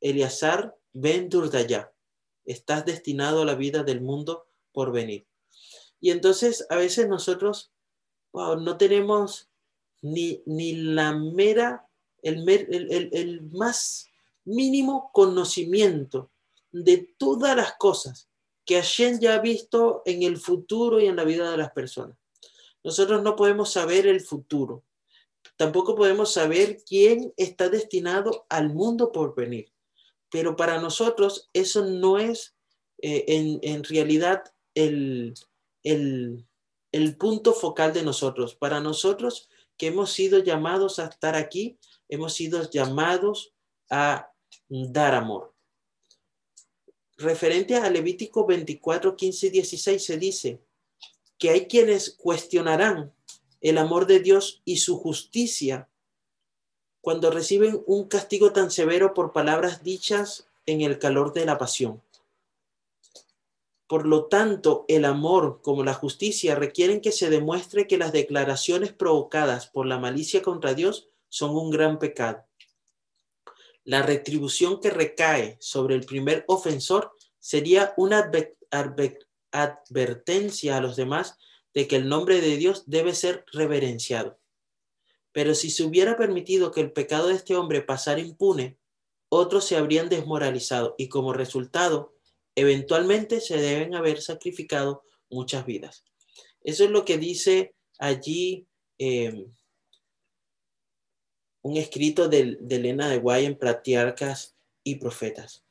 Eleazar 0.02 0.76
ben 0.94 1.30
Durdaya, 1.30 1.94
estás 2.46 2.86
destinado 2.86 3.42
a 3.42 3.46
la 3.46 3.56
vida 3.56 3.84
del 3.84 4.02
mundo 4.02 4.48
por 4.72 4.92
venir. 4.92 5.28
Y 6.00 6.12
entonces 6.12 6.66
a 6.70 6.76
veces 6.76 7.08
nosotros 7.08 7.72
no 8.34 8.78
tenemos 8.78 9.50
ni, 10.02 10.44
ni 10.46 10.74
la 10.74 11.14
mera, 11.14 11.88
el, 12.22 12.48
el, 12.48 13.10
el, 13.12 13.42
más 13.52 14.08
mínimo 14.46 15.12
conocimiento 15.14 16.32
de 16.72 17.16
todas 17.18 17.56
las 17.56 17.74
cosas 17.78 18.30
que 18.66 18.76
Hashem 18.76 19.20
ya 19.20 19.36
ha 19.36 19.40
visto 19.40 20.04
en 20.06 20.24
el 20.24 20.38
futuro 20.38 21.00
y 21.00 21.08
en 21.08 21.16
la 21.16 21.24
vida 21.24 21.50
de 21.50 21.58
las 21.58 21.72
personas. 21.72 22.18
Nosotros 22.84 23.24
no 23.24 23.36
podemos 23.36 23.72
saber 23.72 24.06
el 24.08 24.22
futuro, 24.22 24.84
Tampoco 25.58 25.96
podemos 25.96 26.32
saber 26.32 26.84
quién 26.88 27.34
está 27.36 27.68
destinado 27.68 28.46
al 28.48 28.74
mundo 28.74 29.12
por 29.12 29.36
venir. 29.36 29.74
Pero 30.30 30.56
para 30.56 30.80
nosotros 30.82 31.50
eso 31.54 31.86
no 31.86 32.18
es 32.20 32.56
eh, 33.02 33.60
en, 33.62 33.84
realidad 33.84 34.44
el, 34.74 35.36
el, 35.84 37.18
punto 37.18 37.54
focal 37.54 37.94
de 37.94 38.04
nosotros. 38.04 38.56
Para 38.56 38.80
nosotros 38.80 39.50
que 39.78 39.88
hemos 39.88 40.12
sido 40.12 40.40
llamados 40.40 41.00
a 41.00 41.06
estar 41.06 41.36
aquí, 41.36 41.78
hemos 42.10 42.34
sido 42.34 42.70
llamados 42.70 43.54
a 43.90 44.32
dar 44.70 45.16
amor. 45.16 45.54
Referente 47.18 47.76
a 47.76 47.90
Levítico 47.90 48.46
24, 48.46 49.16
15 49.16 49.48
y 49.48 49.50
16 49.50 50.06
se 50.06 50.18
dice 50.18 50.62
que 51.38 51.50
hay 51.50 51.68
quienes 51.68 52.16
cuestionarán 52.16 53.14
el 53.62 53.78
amor 53.78 54.06
de 54.06 54.20
Dios 54.20 54.62
y 54.66 54.78
su 54.78 54.98
justicia 54.98 55.90
cuando 57.08 57.32
reciben 57.32 57.82
un 57.86 58.10
castigo 58.10 58.52
tan 58.52 58.70
severo 58.70 59.14
por 59.14 59.32
palabras 59.32 59.82
dichas 59.82 60.50
en 60.66 60.82
el 60.82 61.00
calor 61.00 61.32
de 61.32 61.46
la 61.46 61.58
pasión. 61.58 62.04
Por 63.88 64.06
lo 64.06 64.26
tanto, 64.26 64.84
el 64.90 65.06
amor 65.06 65.62
como 65.62 65.86
la 65.86 65.94
justicia 65.94 66.56
requieren 66.56 67.00
que 67.00 67.14
se 67.14 67.30
demuestre 67.30 67.88
que 67.88 67.98
las 67.98 68.12
declaraciones 68.12 68.92
provocadas 68.92 69.68
por 69.68 69.86
la 69.86 69.98
malicia 69.98 70.42
contra 70.42 70.74
Dios 70.74 71.08
son 71.30 71.52
un 71.52 71.72
gran 71.72 71.98
pecado. 71.98 72.46
La 73.86 74.02
retribución 74.02 74.82
que 74.82 74.90
recae 74.90 75.56
sobre 75.62 75.96
el 75.96 76.06
primer 76.06 76.44
ofensor 76.50 77.14
sería 77.40 77.94
una 77.96 78.30
advertencia 79.52 80.76
a 80.76 80.82
los 80.82 80.98
demás 80.98 81.38
de 81.74 81.88
que 81.88 81.96
el 81.96 82.10
nombre 82.10 82.42
de 82.42 82.58
Dios 82.58 82.84
debe 82.86 83.16
ser 83.16 83.46
reverenciado. 83.54 84.38
Pero 85.38 85.54
si 85.54 85.70
se 85.70 85.84
hubiera 85.84 86.18
permitido 86.18 86.72
que 86.72 86.82
el 86.82 86.92
pecado 86.92 87.28
de 87.28 87.36
este 87.36 87.56
hombre 87.56 87.84
pasara 87.84 88.20
impune, 88.20 88.80
otros 89.30 89.66
se 89.66 89.78
habrían 89.78 90.10
desmoralizado 90.10 90.96
y 90.98 91.10
como 91.10 91.32
resultado, 91.32 92.16
eventualmente 92.56 93.40
se 93.40 93.58
deben 93.58 93.94
haber 93.94 94.20
sacrificado 94.20 95.04
muchas 95.30 95.64
vidas. 95.64 96.04
Eso 96.64 96.86
es 96.86 96.90
lo 96.90 97.06
que 97.06 97.20
dice 97.20 97.76
allí 98.00 98.66
eh, 98.98 99.46
un 101.62 101.78
escrito 101.78 102.28
de, 102.28 102.58
Elena 102.68 103.08
de 103.08 103.20
Guay 103.20 103.46
en 103.46 103.60
Patriarcas 103.60 104.56
y 104.84 104.96
Profetas. 104.96 105.64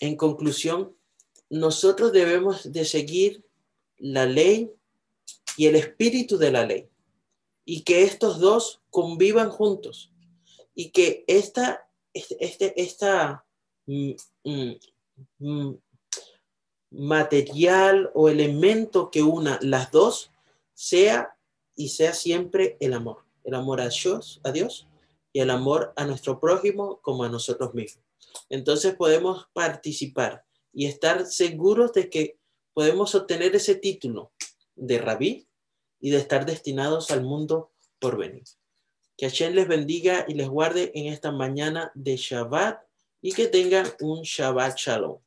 En 0.00 0.16
conclusión, 0.16 0.92
nosotros 1.50 2.10
debemos 2.10 2.72
de 2.72 2.84
seguir 2.84 3.44
la 3.96 4.26
ley 4.26 4.72
y 5.56 5.66
el 5.66 5.76
espíritu 5.76 6.36
de 6.36 6.50
la 6.50 6.66
ley 6.66 6.90
y 7.70 7.82
que 7.82 8.02
estos 8.02 8.40
dos 8.40 8.80
convivan 8.88 9.50
juntos 9.50 10.10
y 10.74 10.88
que 10.88 11.24
esta, 11.26 11.86
este, 12.14 12.80
esta 12.80 13.44
mm, 13.84 14.12
mm, 14.42 14.72
mm, 15.38 15.78
material 16.92 18.10
o 18.14 18.30
elemento 18.30 19.10
que 19.10 19.22
una 19.22 19.58
las 19.60 19.90
dos 19.90 20.30
sea 20.72 21.36
y 21.76 21.90
sea 21.90 22.14
siempre 22.14 22.78
el 22.80 22.94
amor, 22.94 23.26
el 23.44 23.54
amor 23.54 23.82
a 23.82 23.90
Dios, 23.90 24.40
a 24.44 24.50
Dios 24.50 24.88
y 25.34 25.40
el 25.40 25.50
amor 25.50 25.92
a 25.96 26.06
nuestro 26.06 26.40
prójimo 26.40 27.00
como 27.02 27.24
a 27.24 27.28
nosotros 27.28 27.74
mismos. 27.74 28.02
Entonces 28.48 28.94
podemos 28.94 29.46
participar 29.52 30.42
y 30.72 30.86
estar 30.86 31.26
seguros 31.26 31.92
de 31.92 32.08
que 32.08 32.38
podemos 32.72 33.14
obtener 33.14 33.54
ese 33.54 33.74
título 33.74 34.32
de 34.74 34.96
rabí 34.96 35.47
y 36.00 36.10
de 36.10 36.18
estar 36.18 36.46
destinados 36.46 37.10
al 37.10 37.22
mundo 37.22 37.72
por 37.98 38.16
venir. 38.16 38.44
Que 39.16 39.26
Hashem 39.26 39.54
les 39.54 39.66
bendiga 39.66 40.24
y 40.28 40.34
les 40.34 40.48
guarde 40.48 40.92
en 40.94 41.12
esta 41.12 41.32
mañana 41.32 41.90
de 41.94 42.16
Shabbat 42.16 42.80
y 43.20 43.32
que 43.32 43.48
tengan 43.48 43.86
un 44.00 44.22
Shabbat 44.22 44.76
Shalom. 44.76 45.18